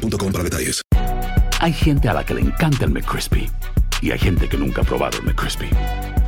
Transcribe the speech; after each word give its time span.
para 0.00 0.44
detalles. 0.44 0.82
Hay 1.60 1.72
gente 1.72 2.08
a 2.08 2.14
la 2.14 2.24
que 2.24 2.34
le 2.34 2.40
encanta 2.40 2.84
el 2.84 2.90
McCrispy 2.90 3.50
y 4.00 4.10
hay 4.12 4.18
gente 4.18 4.48
que 4.48 4.56
nunca 4.56 4.80
ha 4.82 4.84
probado 4.84 5.18
el 5.18 5.24
McCrispy. 5.24 5.68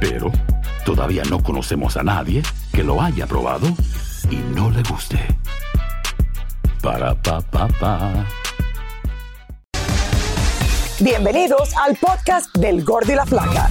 Pero 0.00 0.30
todavía 0.84 1.22
no 1.30 1.42
conocemos 1.42 1.96
a 1.96 2.02
nadie 2.02 2.42
que 2.72 2.82
lo 2.82 3.00
haya 3.00 3.26
probado 3.26 3.68
y 4.30 4.36
no 4.54 4.70
le 4.70 4.82
guste. 4.82 5.18
Para 6.82 7.14
pa 7.14 7.40
pa 7.40 7.68
pa. 7.68 8.26
Bienvenidos 11.00 11.74
al 11.76 11.96
podcast 11.96 12.54
del 12.56 12.84
Gordi 12.84 13.12
y 13.12 13.16
la 13.16 13.26
Flaca. 13.26 13.70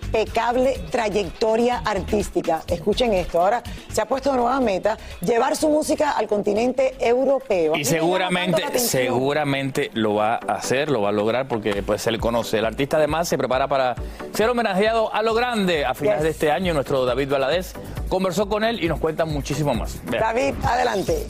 impecable 0.11 0.77
trayectoria 0.91 1.81
artística. 1.85 2.61
Escuchen 2.67 3.13
esto, 3.13 3.41
ahora 3.41 3.63
se 3.91 4.01
ha 4.01 4.05
puesto 4.05 4.29
una 4.31 4.41
nueva 4.41 4.59
meta, 4.59 4.97
llevar 5.21 5.55
su 5.55 5.69
música 5.69 6.11
al 6.11 6.27
continente 6.27 6.95
europeo. 6.99 7.75
Y 7.77 7.85
seguramente, 7.85 8.77
seguramente 8.77 9.89
lo 9.93 10.15
va 10.15 10.35
a 10.35 10.55
hacer, 10.55 10.89
lo 10.89 11.01
va 11.01 11.09
a 11.09 11.13
lograr 11.13 11.47
porque 11.47 11.81
pues 11.81 12.01
se 12.01 12.11
le 12.11 12.19
conoce. 12.19 12.59
El 12.59 12.65
artista 12.65 12.97
además 12.97 13.29
se 13.29 13.37
prepara 13.37 13.67
para 13.69 13.95
ser 14.33 14.49
homenajeado 14.49 15.13
a 15.13 15.21
lo 15.21 15.33
grande 15.33 15.85
a 15.85 15.93
finales 15.93 16.11
Yes. 16.11 16.23
de 16.23 16.29
este 16.31 16.51
año. 16.51 16.73
Nuestro 16.73 17.05
David 17.05 17.29
Valadez 17.31 17.73
conversó 18.09 18.49
con 18.49 18.65
él 18.65 18.83
y 18.83 18.89
nos 18.89 18.99
cuenta 18.99 19.23
muchísimo 19.23 19.73
más. 19.73 19.97
Vean. 20.05 20.21
David, 20.21 20.53
adelante. 20.65 21.25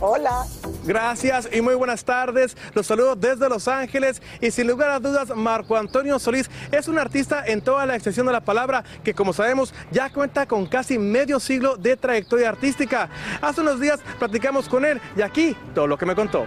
Hola. 0.00 0.46
Gracias 0.84 1.48
y 1.52 1.60
muy 1.60 1.74
buenas 1.74 2.04
tardes. 2.04 2.56
Los 2.74 2.86
saludo 2.86 3.14
desde 3.14 3.48
Los 3.48 3.68
Ángeles 3.68 4.22
y 4.40 4.50
sin 4.50 4.66
lugar 4.66 4.90
a 4.90 5.00
dudas 5.00 5.34
Marco 5.34 5.76
Antonio 5.76 6.18
Solís 6.18 6.50
es 6.72 6.88
un 6.88 6.98
artista 6.98 7.44
en 7.46 7.60
toda 7.60 7.86
la 7.86 7.94
extensión 7.94 8.26
de 8.26 8.32
la 8.32 8.40
palabra 8.40 8.84
que 9.04 9.14
como 9.14 9.32
sabemos 9.32 9.74
ya 9.90 10.10
cuenta 10.10 10.46
con 10.46 10.66
casi 10.66 10.98
medio 10.98 11.38
siglo 11.38 11.76
de 11.76 11.96
trayectoria 11.96 12.48
artística. 12.48 13.08
Hace 13.40 13.60
unos 13.60 13.80
días 13.80 14.00
platicamos 14.18 14.68
con 14.68 14.84
él 14.84 15.00
y 15.16 15.22
aquí 15.22 15.56
todo 15.74 15.86
lo 15.86 15.98
que 15.98 16.06
me 16.06 16.14
contó. 16.14 16.46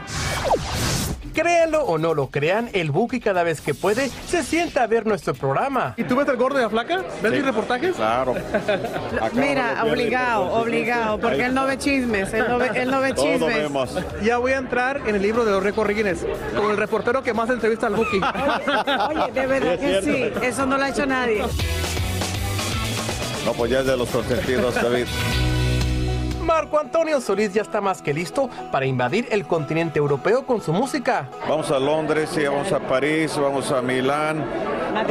Créanlo 1.34 1.84
o 1.86 1.98
no 1.98 2.14
lo 2.14 2.28
crean, 2.28 2.70
el 2.74 2.92
Buki 2.92 3.20
cada 3.20 3.44
vez 3.44 3.60
que 3.62 3.74
puede 3.74 4.10
se 4.28 4.44
sienta 4.44 4.84
a 4.84 4.88
ver 4.88 5.06
nuestro 5.06 5.34
programa. 5.34 5.94
¿Y 5.98 6.04
tú 6.04 6.16
ves 6.16 6.28
el 6.28 6.38
gordo 6.38 6.60
y 6.60 6.62
la 6.62 6.70
flaca? 6.70 7.04
¿Ves 7.22 7.32
mis 7.32 7.44
reportajes? 7.46 7.96
Claro. 7.96 8.36
Mira, 9.34 9.84
obligado, 9.84 10.46
obligado, 10.54 11.20
porque 11.20 11.46
él 11.46 11.54
no 11.54 11.66
ve 11.66 11.78
chismes, 11.78 12.34
él 12.34 12.46
no 12.48 12.58
ve, 12.60 12.72
él 12.76 12.92
no 12.92 13.00
ve 13.02 13.14
Todo 13.14 13.26
chismes. 13.26 13.56
vemos. 13.56 13.98
Ya 14.24 14.38
voy 14.38 14.52
a 14.52 14.58
entrar 14.58 15.02
en 15.08 15.16
el 15.16 15.22
libro 15.22 15.44
de 15.46 15.52
los 15.52 15.64
récords 15.64 15.96
Guinness 15.96 16.26
como 16.56 16.70
el 16.72 16.78
reportero 16.78 17.24
que 17.24 17.34
más 17.34 17.50
entrevista 17.50 17.88
al 17.88 17.96
Buki. 17.96 18.20
Oye, 19.10 19.32
de 19.34 19.48
verdad 19.48 19.80
que 19.80 20.02
sí, 20.02 20.46
eso 20.46 20.66
no 20.66 20.78
lo 20.78 20.84
ha 20.84 20.90
hecho 20.90 21.06
nadie. 21.06 21.44
No, 23.46 23.52
pues 23.54 23.72
ya 23.72 23.80
es 23.80 23.86
de 23.86 23.98
los 23.98 24.10
consentidos, 24.10 24.76
David. 24.76 25.06
Marco 26.46 26.80
Antonio 26.80 27.22
Solís 27.22 27.54
ya 27.54 27.62
está 27.62 27.80
más 27.82 28.02
que 28.02 28.14
listo 28.14 28.50
para 28.72 28.86
invadir 28.86 29.28
el 29.32 29.46
continente 29.46 30.00
europeo 30.00 30.46
con 30.46 30.62
su 30.62 30.74
música. 30.74 31.30
Vamos 31.48 31.72
a 31.72 31.80
Londres, 31.80 32.30
sí, 32.34 32.44
vamos 32.44 32.72
a 32.72 32.80
París, 32.80 33.38
vamos 33.38 33.72
a 33.72 33.82
Milán, 33.82 34.44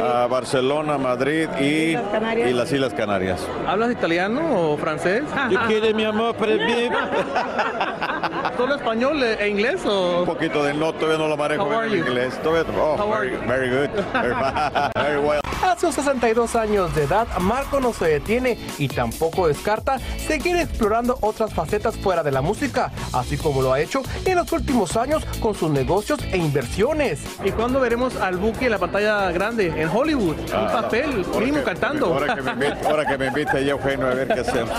a 0.01 0.27
Barcelona, 0.27 0.97
Madrid 0.97 1.49
y, 1.59 1.93
Las 1.93 2.03
Canarias. 2.11 2.49
y 2.49 2.53
las 2.53 2.71
Islas 2.71 2.93
Canarias. 2.93 3.47
¿Hablas 3.67 3.91
italiano 3.91 4.71
o 4.71 4.77
francés? 4.77 5.23
Yo 5.49 5.59
quiero 5.67 5.95
mi 5.95 6.05
amor, 6.05 6.35
pero 6.39 6.55
bien. 6.63 6.93
¿Solo 8.57 8.75
español 8.75 9.23
e 9.23 9.47
inglés 9.49 9.83
o...? 9.85 10.19
Un 10.19 10.25
poquito 10.25 10.63
de 10.63 10.73
no, 10.73 10.93
todavía 10.93 11.17
no 11.17 11.27
lo 11.27 11.35
manejo 11.37 11.83
en 11.83 11.95
inglés. 11.97 12.39
Todavía, 12.43 12.71
oh, 12.79 12.95
How 12.97 13.11
are 13.13 13.27
very, 13.27 13.31
you? 13.31 13.47
very 13.47 13.69
good. 13.69 13.89
Very, 14.13 14.33
very 14.95 15.19
well. 15.19 15.41
A 15.63 15.77
sus 15.79 15.95
62 15.95 16.55
años 16.55 16.93
de 16.93 17.03
edad, 17.03 17.25
Marco 17.39 17.79
no 17.79 17.93
se 17.93 18.05
detiene 18.05 18.57
y 18.77 18.87
tampoco 18.89 19.47
descarta 19.47 19.97
seguir 20.17 20.57
explorando 20.57 21.17
otras 21.21 21.53
facetas 21.53 21.95
fuera 21.97 22.21
de 22.21 22.31
la 22.31 22.41
música, 22.41 22.91
así 23.13 23.37
como 23.37 23.61
lo 23.61 23.71
ha 23.73 23.79
hecho 23.79 24.01
en 24.25 24.35
los 24.35 24.51
últimos 24.51 24.95
años 24.97 25.25
con 25.39 25.55
sus 25.55 25.71
negocios 25.71 26.19
e 26.31 26.37
inversiones. 26.37 27.21
¿Y 27.43 27.51
cuándo 27.51 27.79
veremos 27.79 28.15
al 28.17 28.37
Buki 28.37 28.65
en 28.65 28.71
la 28.71 28.77
pantalla 28.77 29.31
grande? 29.31 29.67
En 29.81 29.89
Hollywood, 29.89 30.37
un 30.37 30.45
Ah, 30.53 30.69
papel, 30.83 31.23
ahora 31.27 31.39
mínimo 31.39 31.57
que- 31.59 31.63
cantando. 31.63 32.05
Ahora 32.07 32.35
que 32.35 32.41
me 32.41 32.51
invite, 32.51 32.87
ahora 32.87 33.05
que 33.05 33.17
me 33.17 33.27
invite 33.27 33.65
ya 33.65 33.71
Eugenio 33.71 34.07
a 34.07 34.13
ver 34.13 34.27
qué 34.27 34.39
hacemos. 34.41 34.69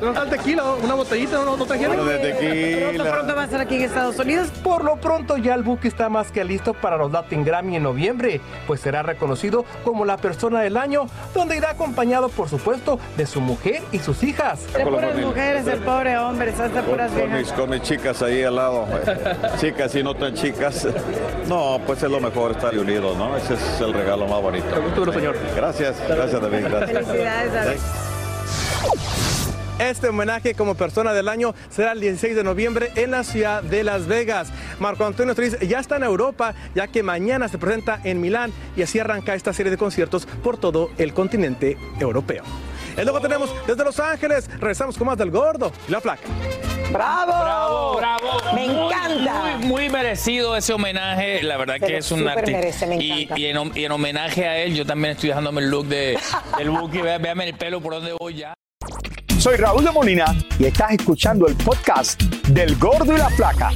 ¿No 0.00 0.08
está 0.08 0.22
el 0.22 0.30
tequila? 0.30 0.64
¿Una 0.82 0.94
botellita? 0.94 1.44
¿No, 1.44 1.56
no? 1.56 1.64
Bueno, 1.66 2.04
de 2.04 2.18
Pronto, 2.18 3.04
pronto 3.04 3.34
va 3.34 3.34
tequila. 3.34 3.40
a 3.40 3.44
estar 3.44 3.60
aquí 3.60 3.74
en 3.76 3.82
Estados 3.82 4.18
Unidos. 4.18 4.48
Por 4.62 4.84
lo 4.84 4.96
pronto 4.96 5.36
ya 5.36 5.54
el 5.54 5.62
Buki 5.62 5.88
está 5.88 6.08
más 6.08 6.30
que 6.30 6.44
listo 6.44 6.72
para 6.74 6.96
los 6.96 7.10
Latin 7.12 7.44
Grammy 7.44 7.76
en 7.76 7.82
noviembre, 7.82 8.40
pues 8.66 8.80
será 8.80 9.02
reconocido 9.02 9.64
como 9.84 10.04
la 10.04 10.16
persona 10.16 10.27
del 10.58 10.76
año, 10.76 11.06
donde 11.34 11.56
irá 11.56 11.70
acompañado 11.70 12.28
por 12.28 12.48
supuesto 12.48 12.98
de 13.16 13.26
su 13.26 13.40
mujer 13.40 13.82
y 13.92 13.98
sus 13.98 14.22
hijas. 14.22 14.60
De 14.72 14.84
puras 14.84 15.16
mujeres, 15.16 15.66
el 15.66 15.80
pobre 15.80 16.18
hombre, 16.18 16.52
se 16.54 16.62
hace 16.62 16.74
Con, 16.74 16.84
puras 16.84 17.10
con 17.10 17.22
mis, 17.22 17.32
viejas. 17.32 17.52
con 17.52 17.70
mis 17.70 17.82
chicas 17.82 18.22
ahí 18.22 18.42
al 18.42 18.56
lado. 18.56 18.86
Chicas 19.60 19.94
y 19.94 20.02
no 20.02 20.14
tan 20.14 20.34
chicas. 20.34 20.86
No, 21.48 21.80
pues 21.86 22.02
es 22.02 22.10
lo 22.10 22.20
mejor 22.20 22.52
estar 22.52 22.76
unidos, 22.76 23.16
¿no? 23.16 23.36
Ese 23.36 23.54
es 23.54 23.80
el 23.80 23.92
regalo 23.92 24.26
más 24.26 24.42
bonito. 24.42 24.66
verlo, 24.70 25.12
señor. 25.12 25.36
Gracias, 25.56 25.96
gracias 26.08 26.40
David. 26.40 26.64
Gracias. 26.68 27.06
Felicidades, 27.06 27.52
David. 27.52 27.78
Este 29.78 30.08
homenaje 30.08 30.54
como 30.54 30.74
persona 30.74 31.12
del 31.12 31.28
año 31.28 31.54
será 31.70 31.92
el 31.92 32.00
16 32.00 32.34
de 32.34 32.42
noviembre 32.42 32.90
en 32.96 33.12
la 33.12 33.22
ciudad 33.22 33.62
de 33.62 33.84
Las 33.84 34.06
Vegas. 34.08 34.48
Marco 34.80 35.04
Antonio 35.06 35.34
Solís 35.34 35.56
ya 35.60 35.78
está 35.78 35.96
en 35.96 36.02
Europa, 36.02 36.54
ya 36.74 36.88
que 36.88 37.02
mañana 37.04 37.46
se 37.48 37.58
presenta 37.58 38.00
en 38.02 38.20
Milán 38.20 38.52
y 38.76 38.82
así 38.82 38.98
arranca 38.98 39.34
esta 39.36 39.52
serie 39.52 39.70
de 39.70 39.76
conciertos 39.78 40.26
por 40.42 40.58
todo 40.58 40.90
el 40.98 41.14
continente 41.14 41.76
europeo. 42.00 42.42
Es 42.96 43.06
lo 43.06 43.14
que 43.14 43.20
tenemos 43.20 43.54
desde 43.68 43.84
Los 43.84 44.00
Ángeles. 44.00 44.50
Regresamos 44.58 44.98
con 44.98 45.06
más 45.06 45.16
del 45.16 45.30
gordo 45.30 45.70
y 45.86 45.92
la 45.92 46.00
flaca. 46.00 46.22
¡Bravo! 46.92 47.32
Bravo, 47.32 47.96
bravo. 47.96 48.54
Me 48.56 48.66
Muy, 48.66 48.86
encanta. 48.86 49.32
Muy, 49.58 49.66
muy 49.66 49.88
merecido 49.90 50.56
ese 50.56 50.72
homenaje. 50.72 51.40
La 51.44 51.56
verdad 51.56 51.76
Se 51.78 51.86
que 51.86 51.96
es 51.98 52.10
un 52.10 52.26
artista. 52.26 52.50
merece, 52.58 52.86
me 52.88 52.96
y, 52.96 53.22
encanta. 53.22 53.38
y 53.40 53.46
en, 53.46 53.72
y 53.76 53.84
en 53.84 53.92
homenaje 53.92 54.48
a 54.48 54.58
él, 54.58 54.74
yo 54.74 54.84
también 54.84 55.12
estoy 55.12 55.28
dejándome 55.28 55.60
el 55.60 55.70
look 55.70 55.86
de, 55.86 56.18
del 56.58 56.70
Buki. 56.70 56.98
Vea- 56.98 57.18
Véame 57.18 57.44
el 57.48 57.54
pelo 57.54 57.80
por 57.80 57.92
donde 57.94 58.12
voy 58.18 58.34
ya. 58.34 58.54
Soy 59.38 59.56
Raúl 59.56 59.84
de 59.84 59.92
Molina 59.92 60.34
y 60.58 60.66
estás 60.66 60.90
escuchando 60.90 61.46
el 61.46 61.54
podcast 61.54 62.20
del 62.48 62.76
Gordo 62.76 63.14
y 63.14 63.18
la 63.18 63.30
Flaca. 63.30 63.70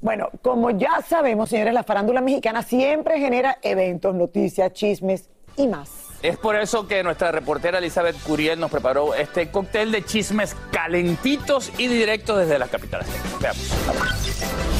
Bueno, 0.00 0.30
como 0.40 0.70
ya 0.70 1.02
sabemos, 1.06 1.50
señores, 1.50 1.74
la 1.74 1.82
farándula 1.82 2.22
mexicana 2.22 2.62
siempre 2.62 3.20
genera 3.20 3.58
eventos, 3.60 4.14
noticias, 4.14 4.72
chismes 4.72 5.28
y 5.58 5.66
más. 5.66 5.90
Es 6.22 6.38
por 6.38 6.56
eso 6.56 6.88
que 6.88 7.02
nuestra 7.02 7.30
reportera 7.30 7.76
Elizabeth 7.76 8.16
Curiel 8.22 8.58
nos 8.58 8.70
preparó 8.70 9.14
este 9.14 9.50
cóctel 9.50 9.92
de 9.92 10.02
chismes 10.02 10.56
calentitos 10.72 11.70
y 11.76 11.88
directos 11.88 12.38
desde 12.38 12.58
las 12.58 12.70
capitales. 12.70 13.06
Veamos. 13.38 14.73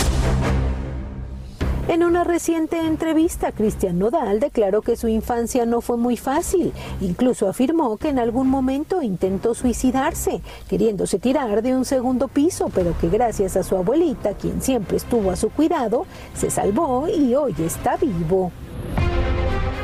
En 1.86 2.02
una 2.02 2.24
reciente 2.24 2.80
entrevista, 2.80 3.52
Cristian 3.52 3.98
Nodal 3.98 4.40
declaró 4.40 4.80
que 4.80 4.96
su 4.96 5.06
infancia 5.06 5.66
no 5.66 5.82
fue 5.82 5.98
muy 5.98 6.16
fácil. 6.16 6.72
Incluso 7.02 7.46
afirmó 7.46 7.98
que 7.98 8.08
en 8.08 8.18
algún 8.18 8.48
momento 8.48 9.02
intentó 9.02 9.52
suicidarse, 9.54 10.40
queriéndose 10.66 11.18
tirar 11.18 11.60
de 11.60 11.76
un 11.76 11.84
segundo 11.84 12.28
piso, 12.28 12.70
pero 12.74 12.96
que 12.98 13.10
gracias 13.10 13.58
a 13.58 13.62
su 13.62 13.76
abuelita, 13.76 14.32
quien 14.32 14.62
siempre 14.62 14.96
estuvo 14.96 15.30
a 15.30 15.36
su 15.36 15.50
cuidado, 15.50 16.06
se 16.34 16.50
salvó 16.50 17.06
y 17.06 17.34
hoy 17.34 17.54
está 17.58 17.98
vivo. 17.98 18.50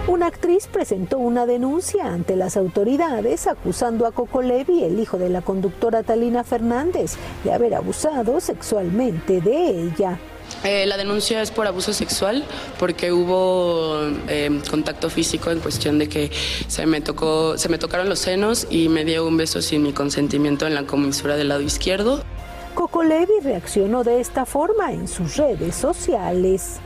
Una 0.08 0.28
actriz 0.28 0.68
presentó 0.68 1.18
una 1.18 1.44
denuncia 1.44 2.06
ante 2.06 2.34
las 2.34 2.56
autoridades 2.56 3.46
acusando 3.46 4.06
a 4.06 4.12
Coco 4.12 4.40
Levi, 4.40 4.84
el 4.84 4.98
hijo 4.98 5.18
de 5.18 5.28
la 5.28 5.42
conductora 5.42 6.02
Talina 6.02 6.44
Fernández, 6.44 7.16
de 7.44 7.52
haber 7.52 7.74
abusado 7.74 8.40
sexualmente 8.40 9.42
de 9.42 9.82
ella. 9.82 10.18
Eh, 10.62 10.84
la 10.86 10.98
denuncia 10.98 11.40
es 11.40 11.50
por 11.50 11.66
abuso 11.66 11.94
sexual 11.94 12.44
porque 12.78 13.12
hubo 13.12 13.98
eh, 14.28 14.60
contacto 14.68 15.08
físico 15.08 15.50
en 15.50 15.60
cuestión 15.60 15.98
de 15.98 16.08
que 16.08 16.30
se 16.68 16.84
me 16.84 17.00
tocó, 17.00 17.56
se 17.56 17.70
me 17.70 17.78
tocaron 17.78 18.10
los 18.10 18.18
senos 18.18 18.66
y 18.68 18.90
me 18.90 19.04
dio 19.04 19.26
un 19.26 19.38
beso 19.38 19.62
sin 19.62 19.82
mi 19.82 19.92
consentimiento 19.92 20.66
en 20.66 20.74
la 20.74 20.84
comisura 20.84 21.36
del 21.36 21.48
lado 21.48 21.62
izquierdo. 21.62 22.22
Coco 22.74 23.02
Levi 23.02 23.40
reaccionó 23.42 24.04
de 24.04 24.20
esta 24.20 24.44
forma 24.44 24.92
en 24.92 25.08
sus 25.08 25.36
redes 25.36 25.74
sociales. 25.74 26.78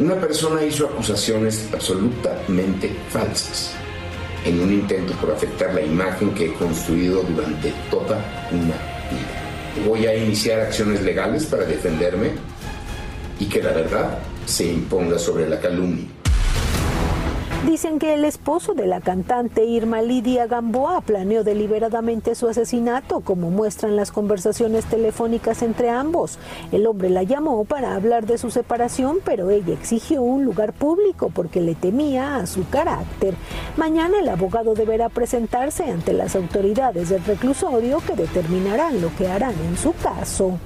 Una 0.00 0.16
persona 0.16 0.64
hizo 0.64 0.86
acusaciones 0.86 1.68
absolutamente 1.72 2.94
falsas 3.08 3.72
en 4.44 4.60
un 4.60 4.72
intento 4.72 5.12
por 5.14 5.30
afectar 5.30 5.72
la 5.74 5.82
imagen 5.82 6.34
que 6.34 6.46
he 6.46 6.54
construido 6.54 7.22
durante 7.22 7.72
toda 7.90 8.18
una 8.50 8.74
vida. 9.10 9.86
Voy 9.86 10.06
a 10.06 10.16
iniciar 10.16 10.60
acciones 10.60 11.02
legales 11.02 11.46
para 11.46 11.64
defenderme 11.64 12.32
y 13.42 13.46
que 13.46 13.60
la 13.60 13.72
verdad 13.72 14.18
se 14.46 14.72
imponga 14.72 15.18
sobre 15.18 15.48
la 15.48 15.58
calumnia. 15.58 16.06
Dicen 17.66 17.98
que 17.98 18.14
el 18.14 18.24
esposo 18.24 18.74
de 18.74 18.86
la 18.86 19.00
cantante 19.00 19.64
Irma 19.64 20.00
Lidia 20.00 20.46
Gamboa 20.46 21.00
planeó 21.00 21.42
deliberadamente 21.42 22.36
su 22.36 22.48
asesinato, 22.48 23.20
como 23.20 23.50
muestran 23.50 23.96
las 23.96 24.12
conversaciones 24.12 24.84
telefónicas 24.84 25.62
entre 25.62 25.90
ambos. 25.90 26.38
El 26.70 26.86
hombre 26.86 27.10
la 27.10 27.24
llamó 27.24 27.64
para 27.64 27.96
hablar 27.96 28.26
de 28.26 28.38
su 28.38 28.52
separación, 28.52 29.18
pero 29.24 29.50
ella 29.50 29.74
exigió 29.74 30.22
un 30.22 30.44
lugar 30.44 30.72
público 30.72 31.30
porque 31.34 31.60
le 31.60 31.74
temía 31.74 32.36
a 32.36 32.46
su 32.46 32.68
carácter. 32.68 33.34
Mañana 33.76 34.20
el 34.20 34.28
abogado 34.28 34.74
deberá 34.74 35.08
presentarse 35.08 35.84
ante 35.90 36.12
las 36.12 36.36
autoridades 36.36 37.08
del 37.08 37.24
reclusorio 37.24 37.98
que 38.06 38.14
determinarán 38.14 39.00
lo 39.00 39.14
que 39.16 39.26
harán 39.26 39.54
en 39.68 39.76
su 39.76 39.92
caso. 39.94 40.58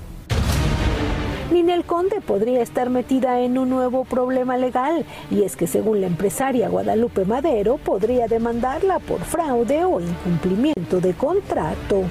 Ninel 1.50 1.84
Conde 1.84 2.20
podría 2.20 2.60
estar 2.60 2.90
metida 2.90 3.40
en 3.40 3.56
un 3.56 3.70
nuevo 3.70 4.04
problema 4.04 4.56
legal 4.56 5.04
y 5.30 5.42
es 5.42 5.56
que 5.56 5.66
según 5.66 6.00
la 6.00 6.08
empresaria 6.08 6.68
Guadalupe 6.68 7.24
Madero 7.24 7.78
podría 7.78 8.26
demandarla 8.26 8.98
por 8.98 9.20
fraude 9.20 9.84
o 9.84 10.00
incumplimiento 10.00 11.00
de 11.00 11.14
contrato. 11.14 12.02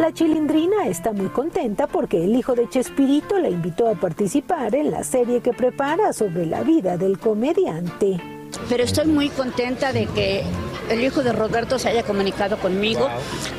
La 0.00 0.12
chilindrina 0.12 0.86
está 0.86 1.12
muy 1.12 1.28
contenta 1.28 1.86
porque 1.86 2.24
el 2.24 2.34
hijo 2.34 2.54
de 2.54 2.68
Chespirito 2.68 3.38
la 3.38 3.50
invitó 3.50 3.88
a 3.88 3.94
participar 3.94 4.74
en 4.74 4.90
la 4.90 5.04
serie 5.04 5.40
que 5.40 5.52
prepara 5.52 6.12
sobre 6.12 6.46
la 6.46 6.62
vida 6.62 6.96
del 6.96 7.18
comediante. 7.18 8.20
Pero 8.68 8.82
estoy 8.82 9.06
muy 9.06 9.28
contenta 9.28 9.92
de 9.92 10.06
que 10.06 10.42
el 10.90 11.02
hijo 11.02 11.22
de 11.22 11.32
Roberto 11.32 11.78
se 11.78 11.88
haya 11.88 12.02
comunicado 12.02 12.58
conmigo, 12.58 13.08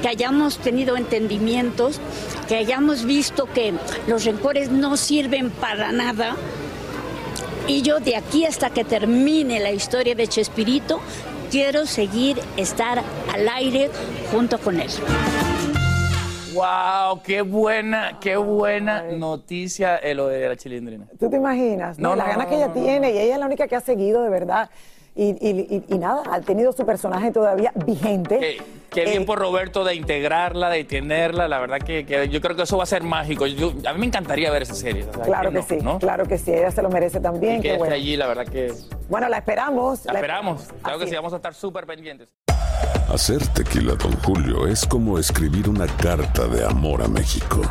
que 0.01 0.07
hayamos 0.07 0.57
tenido 0.57 0.97
entendimientos, 0.97 2.00
que 2.47 2.56
hayamos 2.56 3.06
visto 3.06 3.45
que 3.45 3.74
los 4.07 4.25
rencores 4.25 4.71
no 4.71 4.97
sirven 4.97 5.50
para 5.50 5.91
nada. 5.91 6.35
Y 7.68 7.81
yo 7.81 8.00
de 8.00 8.15
aquí 8.15 8.45
hasta 8.45 8.69
que 8.69 8.83
termine 8.85 9.59
la 9.59 9.71
historia 9.71 10.15
de 10.15 10.27
Chespirito, 10.27 11.01
quiero 11.51 11.85
seguir 11.85 12.39
estar 12.56 13.03
al 13.33 13.50
aire 13.50 13.89
junto 14.31 14.57
con 14.59 14.80
él. 14.80 14.89
Wow, 16.53 17.21
qué 17.21 17.41
buena, 17.41 18.18
qué 18.19 18.35
buena 18.35 19.03
noticia 19.03 19.97
eh, 19.97 20.15
lo 20.15 20.27
de 20.27 20.47
la 20.47 20.56
chilindrina. 20.56 21.06
¿Tú 21.19 21.30
te 21.30 21.35
imaginas? 21.35 22.00
No, 22.00 22.15
la 22.15 22.23
no, 22.23 22.30
gana 22.31 22.44
no, 22.45 22.50
que 22.50 22.56
ella 22.56 22.68
no, 22.69 22.73
no, 22.73 22.81
tiene 22.81 23.12
y 23.12 23.18
ella 23.19 23.33
es 23.35 23.39
la 23.39 23.45
única 23.45 23.68
que 23.68 23.75
ha 23.75 23.81
seguido 23.81 24.23
de 24.23 24.30
verdad. 24.30 24.69
Y, 25.18 25.30
y- 25.42 25.68
y- 25.90 25.96
y 25.96 25.98
nada, 25.98 26.22
ha 26.31 26.42
tenido 26.42 26.72
su 26.72 26.86
personaje 26.86 27.31
todavía 27.31 27.72
vigente. 27.88 28.40
Qué, 28.40 28.58
qué 28.92 29.06
bien 29.06 29.24
Eh, 29.24 29.25
por 29.25 29.40
Roberto 29.40 29.84
de 29.84 29.96
integrarla, 29.96 30.69
de 30.69 30.84
tenerla. 30.84 31.48
La 31.48 31.58
verdad 31.60 31.80
que, 31.80 32.06
que 32.06 32.30
yo 32.30 32.40
creo 32.40 32.56
que 32.56 32.62
eso 32.64 32.78
va 32.78 32.84
a 32.84 32.86
ser 32.86 33.02
mágico. 33.02 33.48
Yo- 33.48 33.74
a 33.88 33.94
mí 33.94 34.00
me 34.00 34.06
encantaría 34.06 34.52
ver 34.52 34.62
esa 34.62 34.75
serie. 34.75 35.06
o 35.10 35.14
sea, 35.14 35.24
Claro 35.24 35.50
que 35.50 35.58
no, 35.58 35.66
sí, 35.68 35.78
¿no? 35.81 35.98
claro 35.98 36.25
que 36.28 36.38
sí, 36.38 36.52
ella 36.54 36.69
se 36.69 36.84
lo 36.84 36.90
merece 36.90 37.19
también. 37.19 37.56
Y 37.56 37.58
que 37.58 37.62
qué 37.64 37.68
esté 37.69 37.80
bueno. 37.80 37.96
allí, 37.96 38.16
la 38.16 38.28
verdad 38.28 38.46
que 38.48 38.72
Bueno, 39.10 39.28
la 39.28 39.38
esperamos. 39.40 40.06
la 40.06 40.14
esperamos. 40.14 40.68
Claro 40.84 41.00
que 41.00 41.08
sí, 41.08 41.16
vamos 41.16 41.34
a 41.34 41.38
estar 41.38 41.54
súper 41.56 41.88
pendientes. 41.88 42.30
Hacer 43.12 43.46
tequila, 43.48 43.96
Don 43.96 44.12
Julio, 44.22 44.68
es 44.68 44.86
como 44.86 45.18
escribir 45.18 45.68
una 45.68 45.88
carta 45.88 46.46
de 46.48 46.64
amor 46.64 47.02
a 47.02 47.08
México. 47.08 47.62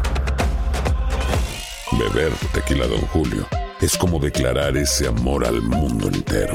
Beber 1.92 2.32
tequila, 2.52 2.86
Don 2.86 3.00
Julio, 3.08 3.46
es 3.80 3.96
como 3.96 4.18
declarar 4.18 4.76
ese 4.76 5.06
amor 5.06 5.46
al 5.46 5.62
mundo 5.62 6.08
entero. 6.08 6.54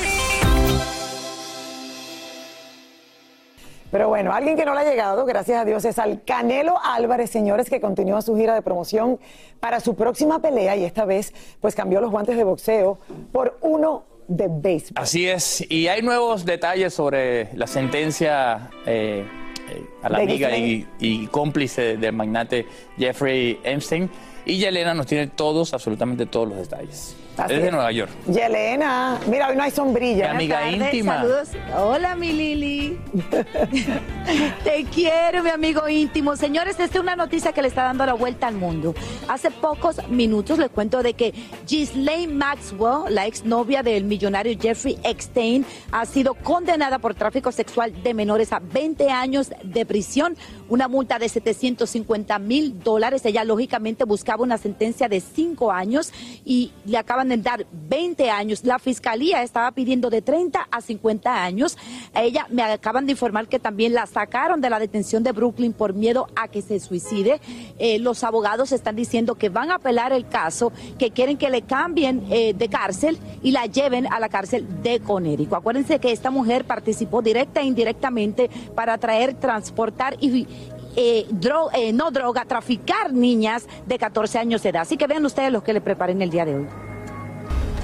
Pero 3.91 4.07
bueno, 4.07 4.33
alguien 4.33 4.55
que 4.55 4.65
no 4.65 4.73
le 4.73 4.81
ha 4.81 4.83
llegado, 4.83 5.25
gracias 5.25 5.59
a 5.59 5.65
Dios, 5.65 5.83
es 5.83 5.99
al 5.99 6.23
Canelo 6.23 6.75
Álvarez, 6.81 7.29
señores, 7.29 7.69
que 7.69 7.81
continúa 7.81 8.21
su 8.21 8.35
gira 8.37 8.55
de 8.55 8.61
promoción 8.61 9.19
para 9.59 9.81
su 9.81 9.95
próxima 9.95 10.41
pelea 10.41 10.75
y 10.77 10.85
esta 10.85 11.05
vez 11.05 11.33
pues 11.59 11.75
cambió 11.75 11.99
los 11.99 12.09
guantes 12.09 12.37
de 12.37 12.43
boxeo 12.43 12.97
por 13.31 13.57
uno 13.61 14.05
de 14.27 14.47
béisbol. 14.49 14.93
Así 14.95 15.27
es. 15.27 15.69
Y 15.69 15.87
hay 15.87 16.01
nuevos 16.01 16.45
detalles 16.45 16.93
sobre 16.93 17.53
la 17.53 17.67
sentencia 17.67 18.69
eh, 18.85 19.25
eh, 19.69 19.85
a 20.01 20.09
la 20.09 20.19
De 20.19 20.23
amiga 20.23 20.57
y, 20.57 20.87
y 20.99 21.27
cómplice 21.27 21.97
del 21.97 22.13
magnate 22.13 22.65
Jeffrey 22.97 23.59
Epstein. 23.63 24.09
Y 24.45 24.57
Yelena 24.57 24.93
nos 24.93 25.05
tiene 25.05 25.27
todos, 25.27 25.73
absolutamente 25.73 26.25
todos 26.25 26.47
los 26.47 26.57
detalles. 26.57 27.15
Así 27.37 27.53
es. 27.53 27.71
Nueva 27.71 27.91
York. 27.91 28.11
Yelena, 28.27 29.19
mira, 29.27 29.49
hoy 29.49 29.55
no 29.55 29.63
hay 29.63 29.71
sombrilla. 29.71 30.29
Mi 30.29 30.35
amiga 30.35 30.59
tardes, 30.59 30.75
íntima. 30.75 31.15
Saludos. 31.15 31.49
Hola, 31.77 32.15
mi 32.15 32.31
Lili. 32.33 32.99
Te 34.63 34.85
quiero, 34.93 35.43
mi 35.43 35.49
amigo 35.49 35.87
íntimo. 35.87 36.35
Señores, 36.35 36.79
esta 36.79 36.97
es 36.97 37.01
una 37.01 37.15
noticia 37.15 37.51
que 37.53 37.61
le 37.61 37.67
está 37.67 37.83
dando 37.83 38.05
la 38.05 38.13
vuelta 38.13 38.47
al 38.47 38.55
mundo. 38.55 38.93
Hace 39.27 39.49
pocos 39.49 40.07
minutos 40.09 40.59
les 40.59 40.69
cuento 40.69 41.01
de 41.03 41.13
que 41.13 41.33
Ghislaine 41.67 42.33
Maxwell, 42.33 43.13
la 43.13 43.25
exnovia 43.25 43.81
del 43.81 44.03
millonario 44.03 44.57
Jeffrey 44.59 44.99
Epstein, 45.03 45.65
ha 45.91 46.05
sido 46.05 46.33
condenada 46.35 46.99
por 46.99 47.15
tráfico 47.15 47.51
sexual 47.51 48.03
de 48.03 48.13
menores 48.13 48.53
a 48.53 48.59
20 48.59 49.09
años 49.09 49.51
de 49.63 49.85
prisión, 49.85 50.35
una 50.69 50.87
multa 50.87 51.17
de 51.17 51.29
750 51.29 52.39
mil 52.39 52.79
dólares. 52.79 53.25
Ella 53.25 53.43
lógicamente 53.43 54.03
buscaba 54.03 54.43
una 54.43 54.57
sentencia 54.57 55.07
de 55.07 55.19
5 55.19 55.71
años 55.71 56.11
y 56.45 56.71
le 56.85 56.97
acaban 57.21 57.29
de 57.29 57.37
dar 57.37 57.65
20 57.71 58.29
años. 58.29 58.63
La 58.63 58.79
fiscalía 58.79 59.43
estaba 59.43 59.71
pidiendo 59.71 60.09
de 60.09 60.21
30 60.21 60.67
a 60.71 60.81
50 60.81 61.43
años. 61.43 61.77
A 62.13 62.23
ella 62.23 62.47
me 62.49 62.63
acaban 62.63 63.05
de 63.05 63.11
informar 63.11 63.47
que 63.47 63.59
también 63.59 63.93
la 63.93 64.05
sacaron 64.07 64.61
de 64.61 64.69
la 64.69 64.79
detención 64.79 65.23
de 65.23 65.31
Brooklyn 65.31 65.73
por 65.73 65.93
miedo 65.93 66.27
a 66.35 66.47
que 66.47 66.61
se 66.61 66.79
suicide. 66.79 67.39
Eh, 67.77 67.99
los 67.99 68.23
abogados 68.23 68.71
están 68.71 68.95
diciendo 68.95 69.35
que 69.35 69.49
van 69.49 69.71
a 69.71 69.75
apelar 69.75 70.13
el 70.13 70.27
caso, 70.27 70.71
que 70.97 71.11
quieren 71.11 71.37
que 71.37 71.49
le 71.49 71.61
cambien 71.61 72.25
eh, 72.31 72.53
de 72.53 72.69
cárcel 72.69 73.17
y 73.43 73.51
la 73.51 73.65
lleven 73.65 74.11
a 74.11 74.19
la 74.19 74.29
cárcel 74.29 74.65
de 74.81 74.99
Conérico. 74.99 75.55
Acuérdense 75.55 75.99
que 75.99 76.11
esta 76.11 76.31
mujer 76.31 76.65
participó 76.65 77.21
directa 77.21 77.61
e 77.61 77.65
indirectamente 77.65 78.49
para 78.75 78.97
traer, 78.97 79.35
transportar 79.35 80.17
y 80.19 80.47
eh, 80.95 81.25
eh, 81.73 81.93
no 81.93 82.11
droga, 82.11 82.45
traficar 82.45 83.13
niñas 83.13 83.67
de 83.85 83.97
14 83.97 84.39
años 84.39 84.63
de 84.63 84.69
edad. 84.69 84.81
Así 84.81 84.97
que 84.97 85.07
vean 85.07 85.25
ustedes 85.25 85.51
los 85.51 85.63
que 85.63 85.73
le 85.73 85.81
preparen 85.81 86.21
el 86.21 86.29
día 86.29 86.45
de 86.45 86.55
hoy. 86.55 86.90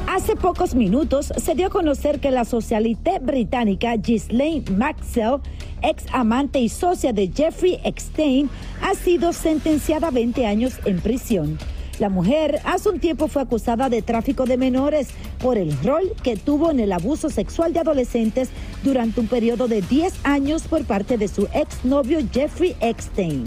Hace 0.08 0.38
pocos 0.38 0.74
minutos 0.74 1.34
se 1.36 1.54
dio 1.54 1.68
a 1.68 1.70
conocer 1.70 2.22
que 2.22 2.32
la 2.32 2.46
socialité 2.46 3.20
británica 3.20 3.94
Ghislaine 3.98 4.64
Maxwell, 4.78 5.42
ex 5.82 6.06
amante 6.14 6.60
y 6.60 6.70
socia 6.70 7.12
de 7.12 7.28
Jeffrey 7.28 7.78
Epstein, 7.84 8.50
ha 8.82 8.96
sido 8.96 9.34
sentenciada 9.34 10.08
a 10.08 10.12
20 10.12 10.46
años 10.46 10.80
en 10.86 11.02
prisión. 11.02 11.60
La 12.00 12.08
mujer 12.08 12.62
hace 12.64 12.88
un 12.88 13.02
tiempo 13.02 13.28
fue 13.28 13.42
acusada 13.42 13.90
de 13.90 14.02
tráfico 14.02 14.46
de 14.46 14.56
menores 14.56 15.10
por 15.40 15.58
el 15.58 15.78
rol 15.84 16.14
que 16.24 16.38
tuvo 16.38 16.72
en 16.72 16.80
el 16.80 16.94
abuso 16.94 17.30
sexual 17.30 17.74
de 17.74 17.82
adolescentes 17.82 18.50
durante 18.84 19.20
un 19.20 19.28
periodo 19.28 19.68
de 19.68 19.82
10 19.82 20.14
años 20.24 20.64
por 20.64 20.86
parte 20.86 21.18
de 21.18 21.28
su 21.28 21.50
exnovio 21.54 22.20
Jeffrey 22.32 22.78
Epstein. 22.80 23.44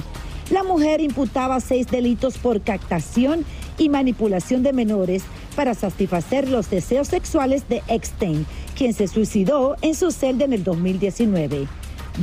La 0.51 0.65
mujer 0.65 1.01
imputaba 1.01 1.61
seis 1.61 1.87
delitos 1.87 2.37
por 2.37 2.61
captación 2.61 3.45
y 3.79 3.89
manipulación 3.89 4.65
de 4.65 4.73
menores 4.73 5.23
para 5.55 5.75
satisfacer 5.75 6.49
los 6.49 6.71
deseos 6.71 7.09
sexuales 7.09 7.69
de 7.69 7.83
Epstein, 7.89 8.47
quien 8.77 8.95
se 8.95 9.09
suicidó 9.09 9.77
en 9.83 9.95
su 9.95 10.11
celda 10.11 10.45
en 10.45 10.53
el 10.53 10.65
2019. 10.65 11.67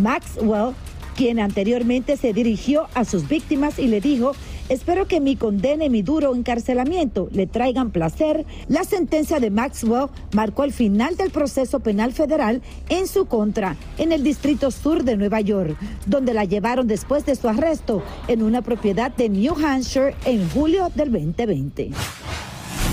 Maxwell, 0.01 0.73
quien 1.15 1.39
anteriormente 1.39 2.15
se 2.15 2.31
dirigió 2.31 2.87
a 2.93 3.03
sus 3.03 3.27
víctimas 3.27 3.79
y 3.79 3.87
le 3.87 4.01
dijo, 4.01 4.33
espero 4.69 5.07
que 5.07 5.19
mi 5.19 5.35
condena 5.35 5.85
y 5.85 5.89
mi 5.89 6.03
duro 6.03 6.35
encarcelamiento 6.35 7.27
le 7.31 7.47
traigan 7.47 7.89
placer. 7.89 8.45
La 8.67 8.83
sentencia 8.83 9.39
de 9.39 9.49
Maxwell 9.49 10.09
marcó 10.33 10.63
el 10.63 10.71
final 10.71 11.17
del 11.17 11.31
proceso 11.31 11.79
penal 11.79 12.13
federal 12.13 12.61
en 12.89 13.07
su 13.07 13.25
contra 13.25 13.75
en 13.97 14.11
el 14.11 14.23
Distrito 14.23 14.69
Sur 14.69 15.03
de 15.03 15.17
Nueva 15.17 15.41
York, 15.41 15.75
donde 16.05 16.35
la 16.35 16.45
llevaron 16.45 16.87
después 16.87 17.25
de 17.25 17.35
su 17.35 17.49
arresto 17.49 18.03
en 18.27 18.43
una 18.43 18.61
propiedad 18.61 19.11
de 19.11 19.29
New 19.29 19.55
Hampshire 19.55 20.13
en 20.25 20.47
julio 20.49 20.91
del 20.95 21.11
2020. 21.11 21.91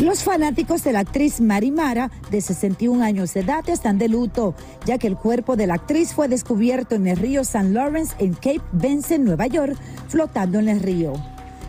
Los 0.00 0.24
fanáticos 0.24 0.82
de 0.82 0.92
la 0.92 0.98
actriz 1.00 1.40
Marimara, 1.40 2.10
de 2.30 2.40
61 2.40 3.02
años 3.02 3.32
de 3.32 3.40
edad, 3.40 3.66
están 3.68 3.96
de 3.96 4.08
luto, 4.08 4.54
ya 4.84 4.98
que 4.98 5.06
el 5.06 5.16
cuerpo 5.16 5.54
de 5.54 5.68
la 5.68 5.74
actriz 5.74 6.12
fue 6.12 6.26
descubierto 6.26 6.96
en 6.96 7.06
el 7.06 7.16
río 7.16 7.42
St. 7.42 7.70
Lawrence 7.70 8.12
en 8.18 8.34
Cape 8.34 8.60
Benson, 8.72 9.24
Nueva 9.24 9.46
York, 9.46 9.76
flotando 10.08 10.58
en 10.58 10.68
el 10.68 10.80
río. 10.80 11.12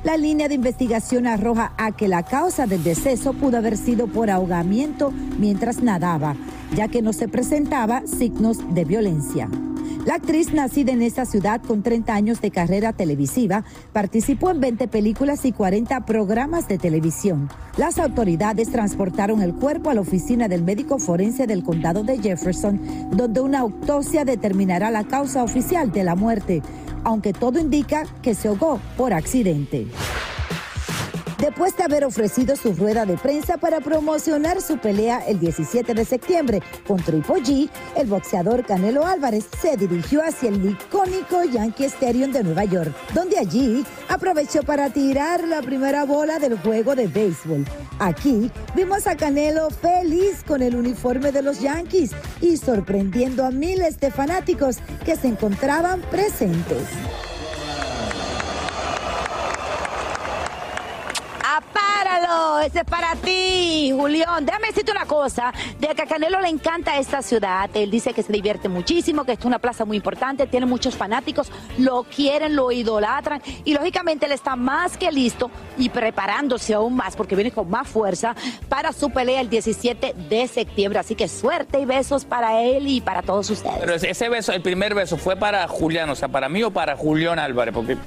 La 0.04 0.18
línea 0.18 0.48
de 0.48 0.56
investigación 0.56 1.28
arroja 1.28 1.74
a 1.78 1.92
que 1.92 2.08
la 2.08 2.24
causa 2.24 2.66
del 2.66 2.84
deceso 2.84 3.34
pudo 3.34 3.58
haber 3.58 3.78
sido 3.78 4.08
por 4.08 4.32
ahogamiento 4.32 5.12
mientras 5.38 5.84
nadaba, 5.84 6.36
ya 6.76 6.88
que 6.88 7.04
no 7.04 7.14
se 7.14 7.28
presentaba 7.28 8.02
signos 8.08 8.58
de 8.74 8.86
violencia. 8.86 9.50
La 10.06 10.16
actriz 10.16 10.54
nacida 10.54 10.92
en 10.92 11.02
esta 11.02 11.26
ciudad 11.26 11.60
con 11.64 11.82
30 11.82 12.14
años 12.14 12.40
de 12.40 12.52
carrera 12.52 12.94
televisiva 12.94 13.64
participó 13.92 14.52
en 14.52 14.62
20 14.62 14.88
películas 14.88 15.46
y 15.46 15.52
40 15.52 16.06
programas 16.06 16.68
de 16.68 16.78
televisión. 16.78 17.50
Las 17.76 17.98
autoridades 17.98 18.72
transportaron 18.72 19.42
el 19.42 19.56
cuerpo 19.56 19.90
a 19.90 19.96
la 19.96 20.02
oficina 20.02 20.48
del 20.48 20.62
médico 20.62 21.00
forense 21.00 21.48
del 21.48 21.64
condado 21.64 22.04
de 22.04 22.20
Jefferson, 22.20 22.80
donde 23.14 23.42
una 23.42 23.62
autopsia 23.62 24.26
determinará 24.26 24.92
la 24.92 25.06
causa 25.06 25.44
oficial 25.44 25.92
de 25.92 26.04
la 26.04 26.14
muerte, 26.14 26.62
aunque 27.04 27.34
todo 27.34 27.60
indica 27.60 28.04
que 28.22 28.36
se 28.36 28.48
ahogó 28.48 28.80
por 28.98 29.12
accidente 29.12 29.88
después 31.46 31.78
de 31.78 31.84
haber 31.84 32.04
ofrecido 32.06 32.56
su 32.56 32.74
rueda 32.74 33.06
de 33.06 33.18
prensa 33.18 33.58
para 33.58 33.80
promocionar 33.80 34.64
su 34.64 34.80
pelea 34.80 35.20
el 35.28 35.40
17 35.40 35.94
de 35.94 36.04
septiembre 36.04 36.64
con 36.88 36.98
Triple 36.98 37.36
G, 37.44 37.70
el 37.96 38.08
boxeador 38.08 38.66
Canelo 38.66 39.06
Álvarez 39.06 39.46
se 39.62 39.78
dirigió 39.78 40.24
hacia 40.24 40.50
el 40.50 40.72
icónico 40.72 41.44
Yankee 41.44 41.86
Stadium 41.86 42.32
de 42.32 42.44
Nueva 42.44 42.66
York, 42.66 42.92
donde 43.14 43.38
allí 43.38 43.86
aprovechó 44.10 44.64
para 44.64 44.90
tirar 44.90 45.44
la 45.48 45.62
primera 45.62 46.04
bola 46.04 46.40
del 46.40 46.58
juego 46.58 46.96
de 46.96 47.06
béisbol. 47.06 47.64
Aquí 48.00 48.50
vimos 48.76 49.06
a 49.06 49.16
Canelo 49.16 49.70
feliz 49.70 50.44
con 50.48 50.64
el 50.64 50.76
uniforme 50.76 51.32
de 51.32 51.44
los 51.44 51.62
Yankees 51.62 52.10
y 52.42 52.58
sorprendiendo 52.58 53.46
a 53.46 53.52
miles 53.52 54.00
de 54.00 54.10
fanáticos 54.10 54.78
que 55.06 55.16
se 55.16 55.28
encontraban 55.28 56.02
presentes. 56.10 56.88
Ese 62.60 62.80
es 62.80 62.86
para 62.86 63.16
ti, 63.16 63.92
Julián. 63.96 64.46
Déjame 64.46 64.68
decirte 64.68 64.92
una 64.92 65.06
cosa. 65.06 65.54
De 65.80 65.88
que 65.90 66.02
a 66.02 66.06
Canelo 66.06 66.40
le 66.42 66.50
encanta 66.50 66.98
esta 66.98 67.22
ciudad. 67.22 67.70
Él 67.74 67.92
dice 67.92 68.14
que 68.14 68.24
se 68.24 68.32
divierte 68.32 68.70
muchísimo, 68.70 69.24
que 69.24 69.34
es 69.34 69.46
una 69.46 69.60
plaza 69.60 69.86
muy 69.86 69.98
importante, 69.98 70.48
tiene 70.48 70.66
muchos 70.66 70.96
fanáticos, 70.96 71.52
lo 71.78 72.04
quieren, 72.04 72.56
lo 72.56 72.72
idolatran. 72.72 73.42
Y 73.64 73.74
lógicamente 73.74 74.26
él 74.26 74.32
está 74.32 74.56
más 74.56 74.98
que 74.98 75.12
listo 75.12 75.52
y 75.78 75.90
preparándose 75.90 76.74
aún 76.74 76.96
más, 76.96 77.16
porque 77.16 77.36
viene 77.36 77.52
con 77.52 77.70
más 77.70 77.88
fuerza, 77.88 78.36
para 78.70 78.92
su 78.94 79.10
pelea 79.10 79.42
el 79.42 79.50
17 79.50 80.16
de 80.30 80.48
septiembre. 80.48 81.00
Así 81.00 81.16
que 81.16 81.28
suerte 81.28 81.80
y 81.80 81.86
besos 81.86 82.26
para 82.26 82.62
él 82.62 82.88
y 82.88 83.02
para 83.02 83.22
todos 83.22 83.50
ustedes. 83.50 83.78
Pero 83.80 83.96
ese 83.96 84.30
beso, 84.30 84.54
el 84.54 84.62
primer 84.62 84.96
beso, 84.96 85.18
¿fue 85.18 85.36
para 85.36 85.68
Julián, 85.68 86.10
o 86.10 86.16
sea, 86.16 86.28
para 86.28 86.50
mí 86.50 86.64
o 86.64 86.72
para 86.72 86.96
Julián 86.96 87.40
Álvarez? 87.40 87.74
Porque 87.74 87.98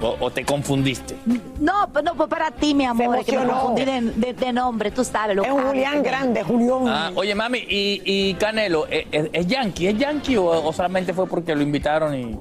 o, 0.00 0.30
te 0.30 0.44
confundiste? 0.44 1.16
No, 1.58 1.88
pues 1.92 2.04
no, 2.04 2.14
pues 2.14 2.28
para 2.28 2.50
ti, 2.50 2.74
mi 2.74 2.84
amor, 2.84 3.24
que 3.24 3.36
me 3.36 3.46
confundí 3.46 3.84
de, 3.84 4.52
nombre, 4.52 4.90
tú 4.90 5.04
sabes. 5.04 5.36
Lo 5.36 5.42
es 5.42 5.50
un 5.50 5.62
Julián 5.62 6.02
grande, 6.02 6.42
Julián. 6.44 6.86
Ah, 6.86 7.10
oye, 7.14 7.34
mami, 7.34 7.64
y, 7.68 8.34
Canelo, 8.34 8.86
¿es, 8.86 9.06
¿es, 9.10 9.46
yankee? 9.46 9.88
¿Es 9.88 9.98
yankee 9.98 10.36
o, 10.36 10.72
solamente 10.72 11.12
fue 11.12 11.26
porque 11.26 11.54
lo 11.54 11.62
invitaron 11.62 12.14
y...? 12.14 12.38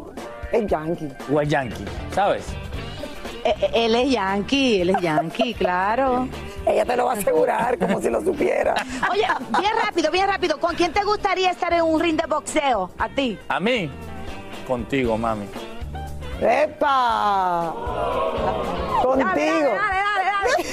Es 0.52 0.66
yankee. 0.68 1.10
¿O 1.34 1.42
es 1.42 1.50
yankee? 1.50 1.84
¿Sabes? 2.14 2.46
Eh, 3.44 3.54
eh, 3.62 3.70
él 3.74 3.96
es 3.96 4.12
yankee, 4.12 4.82
él 4.82 4.90
es 4.92 5.02
yankee, 5.02 5.54
claro. 5.58 6.28
Ella 6.66 6.86
te 6.86 6.96
lo 6.96 7.06
va 7.06 7.14
a 7.14 7.16
asegurar 7.16 7.78
como 7.78 8.02
si 8.02 8.10
lo 8.10 8.22
supiera. 8.22 8.76
Oye, 9.12 9.26
bien 9.60 9.72
rápido, 9.84 10.12
bien 10.12 10.28
rápido. 10.28 10.60
¿Con 10.60 10.76
quién 10.76 10.94
te 10.94 11.04
gustaría 11.04 11.52
estar 11.52 11.74
en 11.74 11.82
un 11.82 12.00
ring 12.00 12.20
de 12.20 12.28
boxeo? 12.28 12.92
¿A 12.98 13.10
ti? 13.10 13.38
¿A 13.48 13.60
mí? 13.60 13.90
Contigo, 14.68 15.18
mami. 15.18 15.46
¡Epa! 16.42 17.74
Contigo. 19.04 19.26
Dale, 19.26 20.00
dale, 20.04 20.68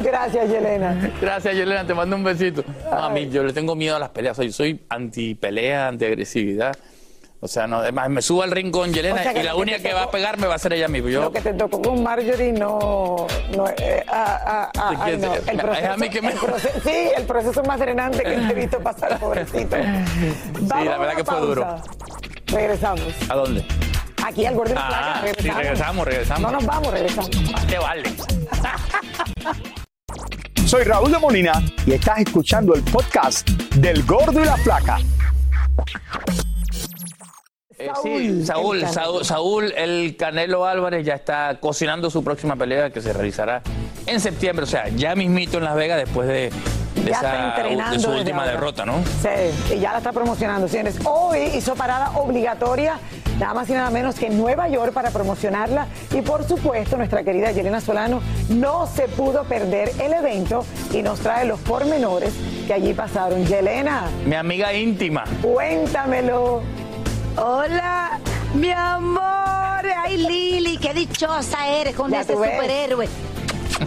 Gracias, 0.00 0.50
Yelena. 0.50 1.12
Gracias, 1.20 1.54
Yelena. 1.54 1.86
Te 1.86 1.94
mando 1.94 2.16
un 2.16 2.24
besito. 2.24 2.64
a 2.90 3.08
mí, 3.10 3.28
yo 3.28 3.42
le 3.42 3.52
tengo 3.52 3.74
miedo 3.74 3.96
a 3.96 3.98
las 3.98 4.10
peleas. 4.10 4.36
yo 4.36 4.52
soy 4.52 4.80
anti-pelea, 4.88 5.88
anti-agresividad. 5.88 6.76
O 7.42 7.48
sea, 7.48 7.66
no, 7.66 7.78
además 7.78 8.10
me 8.10 8.20
subo 8.20 8.42
al 8.42 8.50
ring 8.50 8.70
con 8.70 8.92
Yelena 8.92 9.32
y 9.32 9.42
la 9.42 9.54
única 9.54 9.78
que 9.78 9.94
va 9.94 10.02
a 10.02 10.10
pegarme 10.10 10.46
va 10.46 10.56
a 10.56 10.58
ser 10.58 10.74
ella 10.74 10.88
misma. 10.88 11.08
Yo... 11.08 11.22
Lo 11.22 11.32
que 11.32 11.40
te 11.40 11.54
tocó 11.54 11.80
con 11.80 12.02
Marjorie 12.02 12.52
no. 12.52 13.26
no 13.56 13.68
eh, 13.78 14.04
ah, 14.08 14.70
ah, 14.76 14.94
ah, 15.00 15.10
el 15.10 15.18
proceso, 15.18 15.72
es 15.72 15.84
a 15.88 15.96
mí 15.96 16.10
que 16.10 16.20
me... 16.20 16.32
sí, 16.32 17.10
el 17.16 17.24
proceso 17.24 17.62
más 17.62 17.80
drenante 17.80 18.22
que 18.22 18.34
he 18.34 18.54
visto 18.54 18.78
pasar, 18.80 19.18
pobrecito. 19.20 19.74
sí, 19.74 20.84
la 20.84 20.98
verdad 20.98 21.14
que 21.16 21.24
fue 21.24 21.40
duro. 21.40 21.80
Regresamos. 22.52 23.14
¿A 23.28 23.34
dónde? 23.34 23.64
Aquí 24.24 24.44
al 24.44 24.54
Gordon 24.54 24.76
ah, 24.78 25.20
Regresamos. 25.22 25.42
Sí, 25.42 25.62
regresamos, 25.62 26.06
regresamos. 26.06 26.42
No 26.42 26.58
nos 26.58 26.66
vamos, 26.66 26.92
regresamos. 26.92 27.30
Te 27.68 27.78
vale. 27.78 28.02
Soy 30.66 30.84
Raúl 30.84 31.10
de 31.10 31.18
Molina 31.18 31.52
y 31.86 31.92
estás 31.92 32.18
escuchando 32.18 32.74
el 32.74 32.82
podcast 32.82 33.48
del 33.76 34.04
Gordo 34.04 34.40
y 34.40 34.44
la 34.44 34.56
Flaca. 34.56 34.98
Eh, 37.78 37.90
sí, 38.02 38.44
Saúl, 38.44 38.86
Saúl, 38.86 39.24
Saúl, 39.24 39.72
el 39.76 40.16
Canelo 40.16 40.66
Álvarez 40.66 41.04
ya 41.04 41.14
está 41.14 41.58
cocinando 41.60 42.10
su 42.10 42.22
próxima 42.22 42.56
pelea 42.56 42.90
que 42.90 43.00
se 43.00 43.12
realizará 43.12 43.62
en 44.06 44.20
septiembre, 44.20 44.64
o 44.64 44.66
sea, 44.66 44.88
ya 44.88 45.14
mismito 45.14 45.58
en 45.58 45.64
Las 45.64 45.74
Vegas 45.74 45.98
después 45.98 46.28
de 46.28 46.50
de, 47.04 47.10
esa, 47.10 47.98
su 47.98 48.10
última 48.10 48.46
derrota, 48.46 48.84
¿no? 48.84 49.02
Sí, 49.22 49.74
y 49.74 49.78
ya 49.78 49.92
la 49.92 49.98
está 49.98 50.12
promocionando, 50.12 50.68
señores. 50.68 50.98
Hoy 51.04 51.38
hizo 51.54 51.74
parada 51.74 52.10
obligatoria, 52.18 52.98
nada 53.38 53.54
más 53.54 53.68
y 53.70 53.72
nada 53.72 53.90
menos 53.90 54.14
que 54.14 54.26
en 54.26 54.38
Nueva 54.38 54.68
York 54.68 54.92
para 54.92 55.10
promocionarla. 55.10 55.86
Y 56.12 56.22
por 56.22 56.44
supuesto, 56.44 56.96
nuestra 56.96 57.22
querida 57.22 57.50
Yelena 57.52 57.80
Solano 57.80 58.20
no 58.48 58.86
se 58.86 59.08
pudo 59.08 59.44
perder 59.44 59.92
el 60.00 60.12
evento 60.12 60.64
y 60.92 61.02
nos 61.02 61.20
trae 61.20 61.44
los 61.44 61.60
pormenores 61.60 62.32
que 62.66 62.74
allí 62.74 62.94
pasaron. 62.94 63.44
Yelena. 63.46 64.04
Mi 64.24 64.36
amiga 64.36 64.72
íntima. 64.72 65.24
Cuéntamelo. 65.42 66.62
Hola, 67.36 68.18
mi 68.54 68.72
amor. 68.72 69.86
Ay, 70.02 70.18
Lili, 70.18 70.76
qué 70.78 70.92
dichosa 70.92 71.68
eres 71.68 71.94
con 71.94 72.12
este 72.12 72.34
superhéroe. 72.34 73.08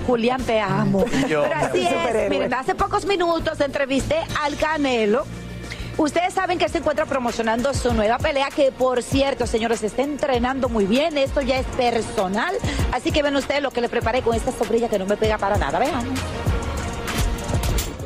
Julián, 0.06 0.44
te 0.44 0.60
amo. 0.60 1.06
Pero 1.28 1.54
así 1.56 1.88
es. 1.88 2.30
Miren, 2.30 2.54
hace 2.54 2.76
pocos 2.76 3.06
minutos 3.06 3.60
entrevisté 3.62 4.18
al 4.42 4.56
Canelo. 4.58 5.26
Ustedes 5.98 6.34
saben 6.34 6.58
que 6.58 6.68
se 6.70 6.80
encuentra 6.80 7.06
promocionando 7.06 7.72
su 7.74 7.94
nueva 7.94 8.18
pelea, 8.18 8.50
que 8.50 8.72
por 8.72 9.04
cierto, 9.04 9.46
señores, 9.46 9.82
se 9.82 9.88
está 9.88 10.02
entrenando 10.02 10.68
muy 10.68 10.86
bien. 10.86 11.18
Esto 11.18 11.42
ya 11.42 11.60
es 11.60 11.68
personal. 11.78 12.56
Así 12.92 13.12
que 13.12 13.22
ven 13.22 13.36
ustedes 13.36 13.62
lo 13.62 13.72
que 13.72 13.82
le 13.82 13.90
preparé 13.90 14.22
con 14.24 14.36
esta 14.36 14.52
sombrilla 14.52 14.90
que 14.90 14.98
no 14.98 15.06
me 15.06 15.18
pega 15.18 15.38
para 15.38 15.58
nada. 15.58 15.78
Vean. 15.78 16.06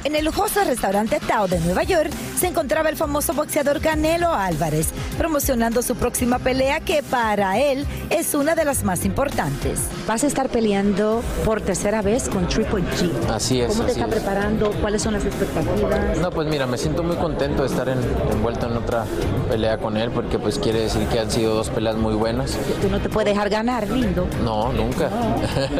En 0.03 0.15
el 0.15 0.23
lujoso 0.23 0.63
restaurante 0.63 1.19
Tao 1.19 1.47
de 1.47 1.59
Nueva 1.59 1.83
York 1.83 2.11
se 2.37 2.47
encontraba 2.47 2.89
el 2.89 2.95
famoso 2.95 3.33
boxeador 3.33 3.81
Canelo 3.81 4.31
Álvarez, 4.33 4.89
promocionando 5.17 5.81
su 5.81 5.95
próxima 5.95 6.39
pelea 6.39 6.79
que 6.79 7.01
para 7.03 7.59
él 7.59 7.85
es 8.09 8.33
una 8.33 8.55
de 8.55 8.65
las 8.65 8.83
más 8.83 9.05
importantes. 9.05 9.79
Vas 10.07 10.23
a 10.23 10.27
estar 10.27 10.49
peleando 10.49 11.21
por 11.45 11.61
tercera 11.61 12.01
vez 12.01 12.29
con 12.29 12.47
Triple 12.47 12.83
G. 12.97 13.11
Así 13.33 13.61
es. 13.61 13.69
¿Cómo 13.69 13.83
te 13.85 13.91
está 13.91 14.05
es. 14.05 14.11
preparando? 14.11 14.71
¿Cuáles 14.81 15.01
son 15.01 15.13
las 15.13 15.25
expectativas? 15.25 16.17
No, 16.19 16.29
pues 16.31 16.47
mira, 16.47 16.65
me 16.67 16.77
siento 16.77 17.03
muy 17.03 17.15
contento 17.17 17.63
de 17.63 17.69
estar 17.69 17.89
en- 17.89 17.99
envuelto 18.31 18.67
en 18.67 18.77
otra 18.77 19.05
pelea 19.49 19.77
con 19.77 19.97
él 19.97 20.11
porque 20.11 20.37
pues 20.39 20.59
quiere 20.59 20.81
decir 20.81 21.05
que 21.07 21.19
han 21.19 21.31
sido 21.31 21.55
dos 21.55 21.69
peleas 21.69 21.95
muy 21.95 22.13
buenas. 22.13 22.57
Tú 22.81 22.89
no 22.89 22.99
te 22.99 23.09
puedes 23.09 23.33
dejar 23.33 23.49
ganar, 23.49 23.87
lindo. 23.89 24.27
No, 24.43 24.71
nunca. 24.73 25.09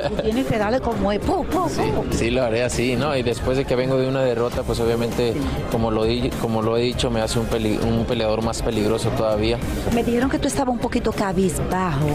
Tú 0.09 0.15
tienes 0.23 0.45
que 0.47 0.57
darle 0.57 0.79
como 0.81 1.11
es. 1.11 1.19
pu. 1.19 1.45
Sí, 2.11 2.31
lo 2.31 2.43
haré 2.43 2.63
así, 2.63 2.95
¿no? 2.95 3.15
Y 3.15 3.23
después 3.23 3.57
de 3.57 3.65
que 3.65 3.75
vengo 3.75 3.97
de 3.97 4.07
una 4.07 4.21
derrota, 4.21 4.63
pues 4.63 4.79
obviamente, 4.79 5.33
como 5.71 5.91
lo, 5.91 6.03
di- 6.05 6.29
como 6.47 6.61
lo 6.61 6.77
he 6.77 6.81
dicho, 6.81 7.09
me 7.11 7.19
hace 7.19 7.39
un, 7.39 7.45
peli- 7.47 7.77
un 7.77 8.05
peleador 8.05 8.41
más 8.41 8.61
peligroso 8.61 9.09
todavía. 9.09 9.57
Me 9.93 10.01
dijeron 10.01 10.29
que 10.29 10.39
tú 10.39 10.47
estabas 10.47 10.71
un 10.73 10.79
poquito 10.79 11.11
cabizbajo 11.11 12.07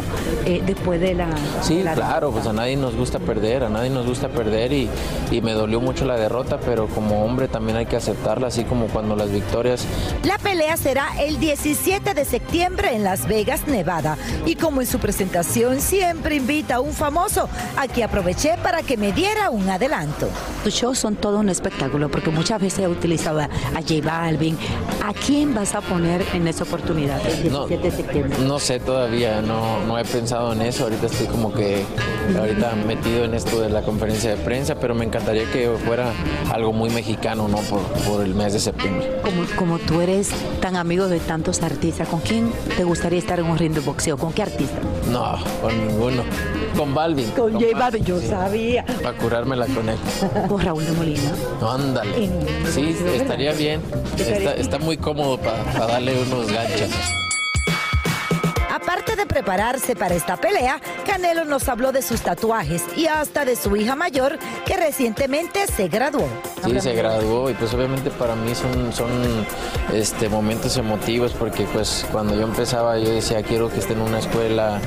eh, 0.47 0.63
después 0.65 0.99
de 1.03 1.13
la... 1.13 1.29
Sí, 1.61 1.77
de 1.77 1.85
la- 1.85 1.93
claro, 1.93 2.31
pues 2.31 2.47
a 2.47 2.55
nadie 2.55 2.77
nos 2.79 2.97
gusta 2.97 3.19
perder, 3.19 3.63
a 3.65 3.69
nadie 3.69 3.91
nos 3.91 4.07
gusta 4.07 4.31
perder 4.31 4.73
y, 4.73 4.89
y 5.31 5.43
me 5.43 5.53
dolió 5.53 5.83
mucho 5.83 6.07
la 6.07 6.17
derrota, 6.17 6.59
pero 6.65 6.87
como 6.87 7.23
hombre 7.27 7.47
también 7.47 7.77
hay 7.77 7.85
que 7.85 7.97
aceptarla, 7.97 8.47
así 8.47 8.65
como 8.65 8.87
cuando 8.87 9.17
las 9.17 9.31
victorias 9.31 9.85
La 10.25 10.39
pelea 10.39 10.79
será 10.79 11.09
el 11.21 11.39
17 11.39 12.15
de 12.15 12.25
septiembre 12.25 12.95
en 12.97 13.05
Las 13.05 13.29
Vegas, 13.29 13.69
Nevada. 13.69 14.17
Y 14.47 14.55
como 14.55 14.81
en 14.81 14.87
su 14.87 14.99
presentación 14.99 15.83
siempre 15.83 16.37
invita 16.37 16.77
a 16.77 16.81
un 16.81 16.93
famoso, 16.95 17.51
aquí 17.77 18.01
aproveché 18.01 18.57
para 18.63 18.81
que 18.83 18.97
me 18.97 19.13
diera 19.13 19.51
un 19.51 19.69
adelanto. 19.69 20.27
Tus 20.65 20.73
shows 20.73 20.99
son 20.99 21.17
todo 21.17 21.39
un 21.39 21.51
espectáculo 21.51 22.09
porque 22.11 22.31
muchas 22.31 22.59
veces 22.63 22.79
he 22.81 22.89
utilizado 22.89 23.41
a 23.41 23.51
a 23.75 23.81
J 23.83 24.01
Balvin. 24.23 24.57
¿A 25.05 25.13
quién 25.13 25.53
vas 25.53 25.75
a 25.75 25.81
poner 25.81 26.25
en 26.33 26.47
esa 26.47 26.63
oportunidad 26.63 27.21
el 27.27 27.43
17 27.43 27.77
de 27.83 27.91
septiembre? 27.91 28.39
No 28.47 28.61
sé 28.61 28.79
todavía, 28.79 29.43
no, 29.43 29.85
no 29.85 29.99
he 29.99 30.05
pensado 30.05 30.53
en 30.53 30.63
eso. 30.63 30.85
Ahorita 30.85 31.07
estoy 31.07 31.27
como 31.27 31.53
que 31.53 31.83
ahorita 32.39 32.77
metido 32.87 33.25
en 33.25 33.35
esto 33.35 33.61
de 33.61 33.69
la 33.69 33.83
conferencia 33.83 34.31
de 34.31 34.37
prensa, 34.37 34.77
pero 34.77 34.95
me 34.95 35.05
encantaría 35.05 35.51
que 35.51 35.69
fuera 35.85 36.13
algo 36.53 36.73
muy 36.73 36.89
mexicano, 36.91 37.49
¿no? 37.49 37.57
Por, 37.63 37.81
por 38.07 38.25
el 38.25 38.37
mes 38.37 38.53
de 38.53 38.61
septiembre. 38.61 39.11
Como, 39.25 39.43
como 39.57 39.79
tú 39.81 40.01
eres 40.01 40.31
tan 40.61 40.77
amigo 40.77 41.09
de 41.09 41.19
tantos 41.19 41.61
artistas, 41.65 42.07
¿con 42.07 42.21
quién 42.21 42.53
te 42.77 42.85
gustaría 42.85 43.19
estar 43.19 43.41
en 43.41 43.47
un 43.47 43.59
ring 43.59 43.73
de 43.75 43.81
boxeo? 43.81 44.17
¿Con 44.17 44.33
qué 44.33 44.43
artista? 44.43 44.79
No, 45.11 45.35
con 45.61 45.89
ninguno. 45.89 46.23
Con 46.77 46.95
Balvin. 46.95 47.29
Con 47.33 47.53
J 47.53 47.67
Balvin, 47.77 48.05
yo 48.05 48.21
sabía. 48.21 48.85
Para 49.03 49.19
curármela 49.19 49.67
con 49.67 49.89
él. 49.89 49.99
Con 50.49 50.61
Raúl 50.61 50.87
de 50.87 50.93
Molina. 50.93 51.33
No, 51.61 51.73
ándale. 51.73 52.31
Sí, 52.73 52.97
estaría 53.15 53.53
bien. 53.53 53.83
Está, 54.19 54.55
está 54.55 54.79
muy 54.79 54.97
cómodo 54.97 55.39
para 55.39 55.87
darle 55.87 56.21
unos 56.23 56.51
ganchos. 56.53 56.91
Aparte 58.73 59.17
de 59.17 59.27
prepararse 59.27 59.95
para 59.95 60.15
esta 60.15 60.37
pelea, 60.37 60.81
Canelo 61.07 61.45
nos 61.45 61.69
habló 61.69 61.93
de 61.93 62.01
sus 62.03 62.23
tatuajes 62.23 62.83
y 62.97 63.07
hasta 63.07 63.45
de 63.45 63.55
su 63.55 63.77
hija 63.77 63.95
mayor 63.95 64.39
que 64.65 64.77
recientemente 64.77 65.67
se 65.67 65.89
graduó. 65.89 66.27
Sí, 66.65 66.81
se 66.81 66.95
graduó 66.95 67.51
y 67.51 67.55
pues 67.55 67.73
obviamente 67.75 68.11
para 68.11 68.35
mí 68.35 68.55
son, 68.55 68.93
son 68.93 69.11
este, 69.93 70.29
momentos 70.29 70.77
emotivos 70.79 71.33
porque 71.33 71.65
pues 71.65 72.07
cuando 72.11 72.35
yo 72.35 72.43
empezaba 72.43 72.99
yo 72.99 73.11
decía 73.11 73.43
quiero 73.43 73.71
que 73.71 73.79
esté 73.79 73.93
en 73.93 74.01
una 74.01 74.19
escuela 74.19 74.81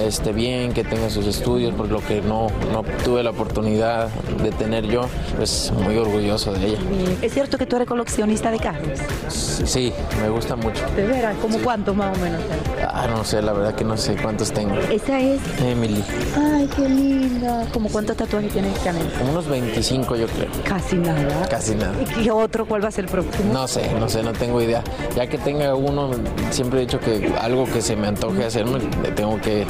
este, 0.00 0.32
bien, 0.32 0.72
que 0.72 0.84
tenga 0.84 1.10
sus 1.10 1.26
estudios, 1.26 1.74
por 1.74 1.88
lo 1.88 2.00
que 2.00 2.20
no, 2.22 2.48
no 2.72 2.82
tuve 3.04 3.22
la 3.22 3.30
oportunidad 3.30 4.08
de 4.42 4.50
tener 4.52 4.86
yo, 4.86 5.02
pues 5.36 5.72
muy 5.84 5.96
orgulloso 5.96 6.52
de 6.52 6.68
ella. 6.68 6.78
¿Es 7.20 7.32
cierto 7.32 7.58
que 7.58 7.66
tú 7.66 7.76
eres 7.76 7.88
coleccionista 7.88 8.50
de 8.50 8.58
carros? 8.58 8.98
Sí, 9.28 9.92
me 10.20 10.28
gusta 10.28 10.56
mucho. 10.56 10.82
¿De 10.96 11.06
veras? 11.06 11.36
¿Cómo 11.40 11.58
cuántos 11.58 11.94
más 11.94 12.16
o 12.16 12.20
menos? 12.20 12.40
Ah, 12.88 13.06
no 13.08 13.24
sé, 13.24 13.42
la 13.42 13.52
verdad 13.52 13.74
que 13.74 13.84
no 13.84 13.96
sé 13.96 14.16
cuántos 14.16 14.52
tengo. 14.52 14.74
Esa 14.90 15.20
es. 15.20 15.40
Emily, 15.60 16.02
Ay, 16.36 16.68
qué 16.74 16.88
linda. 16.88 17.66
¿Cómo 17.72 17.88
cuántos 17.88 18.16
tatuajes 18.16 18.52
tienes, 18.52 18.78
como 19.18 19.30
unos 19.30 19.48
25 19.48 20.16
yo 20.16 20.26
creo. 20.26 20.48
Casi 20.64 20.96
nada. 20.96 21.46
Casi 21.48 21.74
nada. 21.74 21.94
¿Y 22.00 22.04
qué 22.04 22.30
otro? 22.30 22.66
¿Cuál 22.66 22.84
va 22.84 22.88
a 22.88 22.90
ser 22.90 23.04
el 23.04 23.10
próximo? 23.10 23.52
No 23.52 23.68
sé, 23.68 23.92
no 23.98 24.08
sé, 24.08 24.22
no 24.22 24.32
tengo 24.32 24.60
idea. 24.60 24.82
Ya 25.16 25.26
que 25.26 25.38
tenga 25.38 25.74
uno, 25.74 26.10
siempre 26.50 26.80
he 26.80 26.82
dicho 26.82 27.00
que 27.00 27.32
algo 27.40 27.66
que 27.66 27.80
se 27.80 27.96
me 27.96 28.08
antoje 28.08 28.44
hacerme, 28.44 28.80
tengo 29.14 29.40
que 29.40 29.64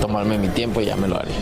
tomarme 0.00 0.38
mi 0.38 0.48
tiempo 0.48 0.80
y 0.80 0.86
ya 0.86 0.96
me 0.96 1.08
lo 1.08 1.16
haré. 1.16 1.32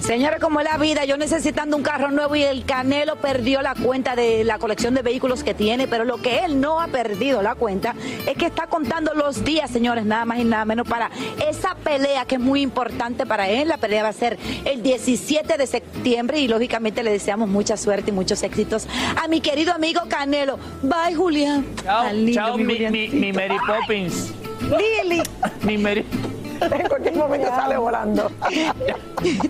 Señores, 0.00 0.38
como 0.38 0.60
es 0.60 0.66
la 0.70 0.78
vida, 0.78 1.04
yo 1.04 1.16
necesitando 1.16 1.76
un 1.76 1.82
carro 1.82 2.12
nuevo 2.12 2.36
y 2.36 2.42
el 2.44 2.64
Canelo 2.64 3.16
perdió 3.16 3.60
la 3.60 3.74
cuenta 3.74 4.14
de 4.14 4.44
la 4.44 4.56
colección 4.60 4.94
de 4.94 5.02
vehículos 5.02 5.42
que 5.42 5.52
tiene, 5.52 5.88
pero 5.88 6.04
lo 6.04 6.18
que 6.18 6.44
él 6.44 6.60
no 6.60 6.80
ha 6.80 6.86
perdido 6.86 7.42
la 7.42 7.56
cuenta 7.56 7.96
es 8.24 8.36
que 8.36 8.46
está 8.46 8.68
contando 8.68 9.14
los 9.14 9.42
días, 9.42 9.68
señores, 9.68 10.04
nada 10.04 10.24
más 10.24 10.38
y 10.38 10.44
nada 10.44 10.64
menos 10.64 10.86
para 10.86 11.10
esa 11.44 11.74
pelea 11.74 12.24
que 12.24 12.36
es 12.36 12.40
muy 12.40 12.62
importante 12.62 13.26
para 13.26 13.48
él. 13.48 13.66
La 13.66 13.78
pelea 13.78 14.04
va 14.04 14.10
a 14.10 14.12
ser 14.12 14.38
el 14.64 14.80
17 14.80 15.58
de 15.58 15.66
septiembre 15.66 16.38
y 16.38 16.46
lógicamente 16.46 17.02
le 17.02 17.10
deseamos 17.10 17.48
mucha 17.48 17.76
suerte 17.76 18.10
y 18.10 18.14
muchos 18.14 18.44
éxitos 18.44 18.86
a 19.20 19.26
mi 19.26 19.40
querido 19.40 19.72
amigo 19.74 20.02
Canelo. 20.08 20.56
Bye, 20.82 21.16
Julián. 21.16 21.66
Chao, 21.82 22.04
Tan 22.04 22.24
lindo, 22.24 22.40
chao, 22.40 22.56
mi, 22.56 22.62
mi, 22.64 22.74
Juliancito. 22.74 23.16
mi 23.16 23.32
Mary 23.32 23.56
Poppins. 23.66 24.32
Lili. 24.60 25.22
Mi 25.62 25.78
Mary. 25.78 26.04
En 26.60 26.88
cualquier 26.88 27.14
momento 27.14 27.48
sale 27.48 27.76
volando. 27.76 28.30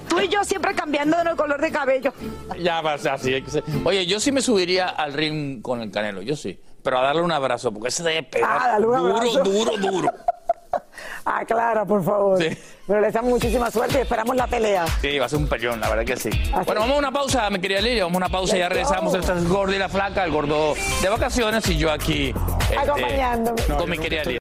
Tú 0.08 0.20
y 0.20 0.28
yo 0.28 0.42
siempre 0.44 0.74
cambiando 0.74 1.16
el 1.20 1.36
color 1.36 1.60
de 1.60 1.70
cabello. 1.70 2.12
Ya 2.60 2.80
va 2.80 2.94
a 2.94 2.98
ser 2.98 3.12
así. 3.12 3.32
hay 3.34 3.42
que 3.42 3.50
ser. 3.50 3.64
Oye, 3.84 4.06
yo 4.06 4.18
sí 4.18 4.32
me 4.32 4.42
subiría 4.42 4.88
al 4.88 5.12
ring 5.12 5.62
con 5.62 5.82
el 5.82 5.90
Canelo, 5.90 6.22
yo 6.22 6.34
sí. 6.34 6.58
Pero 6.82 6.98
a 6.98 7.02
darle 7.02 7.22
un 7.22 7.32
abrazo, 7.32 7.72
porque 7.72 7.88
ese 7.88 8.02
debe 8.02 8.22
pegar 8.24 8.58
Ah, 8.60 8.68
dale 8.72 8.86
un 8.86 8.96
duro, 9.08 9.44
duro, 9.44 9.76
duro. 9.76 10.10
Aclara, 11.28 11.84
por 11.84 12.04
favor. 12.04 12.38
Pero 12.86 13.00
le 13.00 13.10
damos 13.10 13.32
muchísima 13.32 13.68
suerte 13.68 13.98
y 13.98 14.02
esperamos 14.02 14.36
la 14.36 14.46
pelea. 14.46 14.86
Sí, 15.00 15.18
va 15.18 15.26
a 15.26 15.28
ser 15.28 15.40
un 15.40 15.48
pellón, 15.48 15.80
la 15.80 15.88
verdad 15.88 16.04
que 16.04 16.16
sí. 16.16 16.30
Bueno, 16.64 16.82
vamos 16.82 16.96
a 16.96 16.98
una 17.00 17.10
pausa, 17.10 17.50
mi 17.50 17.58
querida 17.58 17.80
Lilia. 17.80 18.04
Vamos 18.04 18.14
a 18.14 18.18
una 18.18 18.28
pausa 18.28 18.56
y 18.56 18.60
ya 18.60 18.68
regresamos. 18.68 19.12
Esta 19.14 19.34
es 19.36 19.48
Gordo 19.48 19.74
y 19.74 19.78
la 19.78 19.88
Flaca, 19.88 20.24
el 20.24 20.30
gordo 20.30 20.74
de 21.02 21.08
vacaciones 21.08 21.68
y 21.68 21.76
yo 21.78 21.90
aquí. 21.90 22.32
este, 22.60 22.78
Acompañándome. 22.78 23.62
Con 23.76 23.90
mi 23.90 23.98
querida 23.98 24.22
Lilia. 24.22 24.38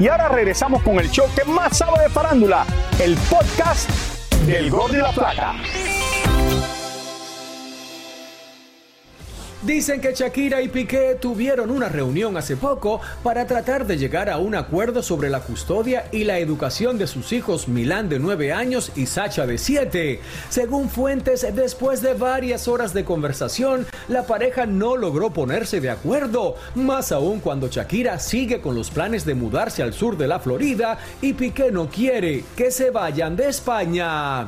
Y 0.00 0.08
ahora 0.08 0.28
regresamos 0.28 0.82
con 0.82 0.98
el 0.98 1.10
show 1.10 1.26
que 1.34 1.44
más 1.44 1.76
sabe 1.76 2.04
de 2.04 2.08
farándula, 2.08 2.64
el 3.00 3.16
podcast 3.28 3.90
del 4.46 4.70
Gol 4.70 4.92
de 4.92 4.98
la 4.98 5.10
Plata. 5.12 5.54
Dicen 9.62 10.00
que 10.00 10.14
Shakira 10.14 10.62
y 10.62 10.68
Piqué 10.68 11.16
tuvieron 11.20 11.72
una 11.72 11.88
reunión 11.88 12.36
hace 12.36 12.56
poco 12.56 13.00
para 13.24 13.44
tratar 13.48 13.88
de 13.88 13.98
llegar 13.98 14.30
a 14.30 14.38
un 14.38 14.54
acuerdo 14.54 15.02
sobre 15.02 15.28
la 15.30 15.40
custodia 15.40 16.04
y 16.12 16.22
la 16.22 16.38
educación 16.38 16.96
de 16.96 17.08
sus 17.08 17.32
hijos 17.32 17.66
Milán 17.66 18.08
de 18.08 18.20
9 18.20 18.52
años 18.52 18.92
y 18.94 19.06
Sacha 19.06 19.46
de 19.46 19.58
7. 19.58 20.20
Según 20.48 20.88
fuentes, 20.88 21.44
después 21.56 22.02
de 22.02 22.14
varias 22.14 22.68
horas 22.68 22.94
de 22.94 23.04
conversación, 23.04 23.84
la 24.06 24.22
pareja 24.28 24.64
no 24.64 24.96
logró 24.96 25.30
ponerse 25.30 25.80
de 25.80 25.90
acuerdo, 25.90 26.54
más 26.76 27.10
aún 27.10 27.40
cuando 27.40 27.66
Shakira 27.66 28.20
sigue 28.20 28.60
con 28.60 28.76
los 28.76 28.90
planes 28.90 29.24
de 29.24 29.34
mudarse 29.34 29.82
al 29.82 29.92
sur 29.92 30.16
de 30.16 30.28
la 30.28 30.38
Florida 30.38 30.98
y 31.20 31.32
Piqué 31.32 31.72
no 31.72 31.88
quiere 31.88 32.44
que 32.56 32.70
se 32.70 32.90
vayan 32.90 33.34
de 33.34 33.48
España. 33.48 34.46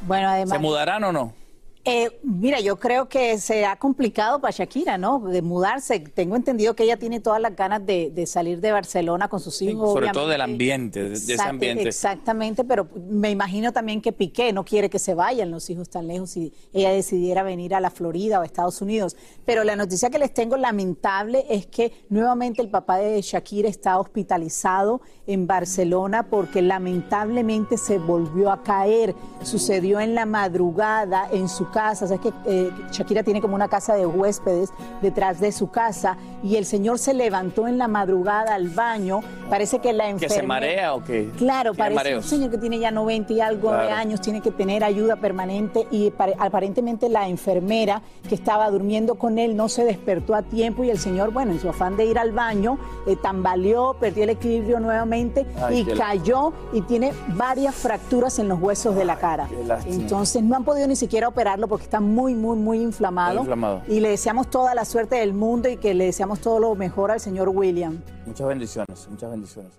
Bueno, 0.00 0.28
además. 0.30 0.56
¿Se 0.56 0.58
mudarán 0.58 1.04
o 1.04 1.12
no? 1.12 1.43
Eh, 1.86 2.18
mira, 2.22 2.60
yo 2.60 2.76
creo 2.76 3.10
que 3.10 3.38
será 3.38 3.76
complicado 3.76 4.40
para 4.40 4.50
Shakira, 4.52 4.96
¿no? 4.96 5.18
De 5.20 5.42
mudarse. 5.42 6.00
Tengo 6.00 6.34
entendido 6.34 6.74
que 6.74 6.84
ella 6.84 6.96
tiene 6.96 7.20
todas 7.20 7.42
las 7.42 7.54
ganas 7.54 7.84
de, 7.84 8.10
de 8.10 8.26
salir 8.26 8.60
de 8.60 8.72
Barcelona 8.72 9.28
con 9.28 9.38
sus 9.38 9.60
hijos. 9.60 9.92
Sobre 9.92 10.08
todo 10.08 10.28
del 10.28 10.40
ambiente, 10.40 11.04
de, 11.10 11.12
ese 11.12 11.42
ambiente. 11.42 11.86
Exactamente, 11.86 12.64
pero 12.64 12.88
me 13.10 13.30
imagino 13.30 13.70
también 13.70 14.00
que 14.00 14.12
Piqué 14.12 14.50
no 14.54 14.64
quiere 14.64 14.88
que 14.88 14.98
se 14.98 15.12
vayan 15.12 15.50
los 15.50 15.68
hijos 15.68 15.90
tan 15.90 16.06
lejos 16.06 16.30
si 16.30 16.54
ella 16.72 16.90
decidiera 16.90 17.42
venir 17.42 17.74
a 17.74 17.80
la 17.80 17.90
Florida 17.90 18.38
o 18.38 18.42
a 18.42 18.46
Estados 18.46 18.80
Unidos. 18.80 19.14
Pero 19.44 19.62
la 19.62 19.76
noticia 19.76 20.08
que 20.08 20.18
les 20.18 20.32
tengo 20.32 20.56
lamentable 20.56 21.44
es 21.50 21.66
que 21.66 21.92
nuevamente 22.08 22.62
el 22.62 22.70
papá 22.70 22.96
de 22.96 23.20
Shakira 23.20 23.68
está 23.68 23.98
hospitalizado 23.98 25.02
en 25.26 25.46
Barcelona 25.46 26.28
porque 26.30 26.62
lamentablemente 26.62 27.76
se 27.76 27.98
volvió 27.98 28.50
a 28.50 28.62
caer. 28.62 29.14
Sucedió 29.42 30.00
en 30.00 30.14
la 30.14 30.24
madrugada 30.24 31.28
en 31.30 31.50
su 31.50 31.73
casa. 31.74 32.04
es 32.04 32.20
que 32.20 32.32
eh, 32.46 32.70
Shakira 32.92 33.24
tiene 33.24 33.40
como 33.40 33.56
una 33.56 33.68
casa 33.68 33.94
de 33.94 34.06
huéspedes 34.06 34.72
detrás 35.02 35.40
de 35.40 35.50
su 35.50 35.70
casa 35.70 36.16
y 36.44 36.54
el 36.54 36.66
señor 36.66 37.00
se 37.00 37.14
levantó 37.14 37.66
en 37.66 37.78
la 37.78 37.88
madrugada 37.88 38.54
al 38.54 38.68
baño. 38.68 39.20
Parece 39.50 39.80
que 39.80 39.92
la 39.92 40.08
enfermera... 40.08 40.34
¿Que 40.34 40.40
se 40.40 40.46
marea 40.46 40.94
o 40.94 41.02
qué? 41.02 41.30
Claro, 41.36 41.74
parece 41.74 42.16
un 42.16 42.22
señor 42.22 42.50
que 42.50 42.58
tiene 42.58 42.78
ya 42.78 42.92
90 42.92 43.32
y 43.32 43.40
algo 43.40 43.72
de 43.72 43.90
años, 43.90 44.20
tiene 44.20 44.40
que 44.40 44.52
tener 44.52 44.84
ayuda 44.84 45.16
permanente 45.16 45.88
y 45.90 46.12
aparentemente 46.38 47.08
la 47.08 47.28
enfermera 47.28 48.02
que 48.28 48.36
estaba 48.36 48.70
durmiendo 48.70 49.16
con 49.16 49.38
él 49.38 49.56
no 49.56 49.68
se 49.68 49.84
despertó 49.84 50.34
a 50.34 50.42
tiempo 50.42 50.84
y 50.84 50.90
el 50.90 50.98
señor, 50.98 51.32
bueno, 51.32 51.52
en 51.52 51.60
su 51.60 51.68
afán 51.68 51.96
de 51.96 52.04
ir 52.04 52.18
al 52.18 52.32
baño, 52.32 52.78
eh, 53.06 53.16
tambaleó, 53.16 53.94
perdió 53.94 54.24
el 54.24 54.30
equilibrio 54.30 54.78
nuevamente 54.78 55.46
y 55.70 55.84
cayó 55.84 56.52
y 56.72 56.82
tiene 56.82 57.12
varias 57.28 57.74
fracturas 57.74 58.38
en 58.38 58.48
los 58.48 58.60
huesos 58.60 58.94
de 58.94 59.04
la 59.04 59.16
cara. 59.16 59.48
Entonces 59.86 60.42
no 60.42 60.56
han 60.56 60.64
podido 60.64 60.86
ni 60.86 60.96
siquiera 60.96 61.28
operarlo 61.28 61.63
porque 61.68 61.84
está 61.84 62.00
muy, 62.00 62.34
muy, 62.34 62.56
muy 62.56 62.80
inflamado. 62.80 63.40
inflamado. 63.40 63.82
Y 63.88 64.00
le 64.00 64.10
deseamos 64.10 64.50
toda 64.50 64.74
la 64.74 64.84
suerte 64.84 65.16
del 65.16 65.34
mundo 65.34 65.68
y 65.68 65.76
que 65.76 65.94
le 65.94 66.06
deseamos 66.06 66.40
todo 66.40 66.58
lo 66.58 66.74
mejor 66.74 67.10
al 67.10 67.20
señor 67.20 67.48
William. 67.48 68.00
Muchas 68.26 68.46
bendiciones, 68.46 69.08
muchas 69.10 69.30
bendiciones. 69.30 69.72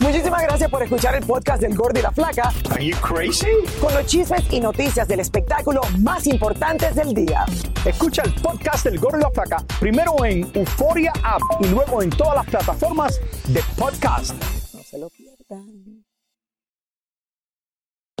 Muchísimas 0.00 0.42
gracias 0.42 0.68
por 0.68 0.82
escuchar 0.82 1.14
el 1.14 1.24
podcast 1.24 1.62
del 1.62 1.76
Gordo 1.76 2.00
y 2.00 2.02
la 2.02 2.10
Flaca. 2.10 2.52
Are 2.72 2.84
you 2.84 2.96
crazy? 2.96 3.46
Con 3.80 3.94
los 3.94 4.04
chismes 4.06 4.42
y 4.52 4.58
noticias 4.58 5.06
del 5.06 5.20
espectáculo 5.20 5.80
más 6.00 6.26
importantes 6.26 6.96
del 6.96 7.14
día. 7.14 7.44
Escucha 7.84 8.22
el 8.22 8.34
podcast 8.34 8.84
del 8.84 8.98
Gordo 8.98 9.18
y 9.18 9.22
la 9.22 9.30
Flaca 9.30 9.64
primero 9.78 10.24
en 10.24 10.50
Euforia 10.54 11.12
App 11.22 11.42
y 11.60 11.68
luego 11.68 12.02
en 12.02 12.10
todas 12.10 12.34
las 12.34 12.46
plataformas 12.46 13.20
de 13.46 13.62
podcast. 13.78 14.34
No 14.74 14.82
se 14.82 14.98
lo 14.98 15.08
pierdan. 15.08 15.91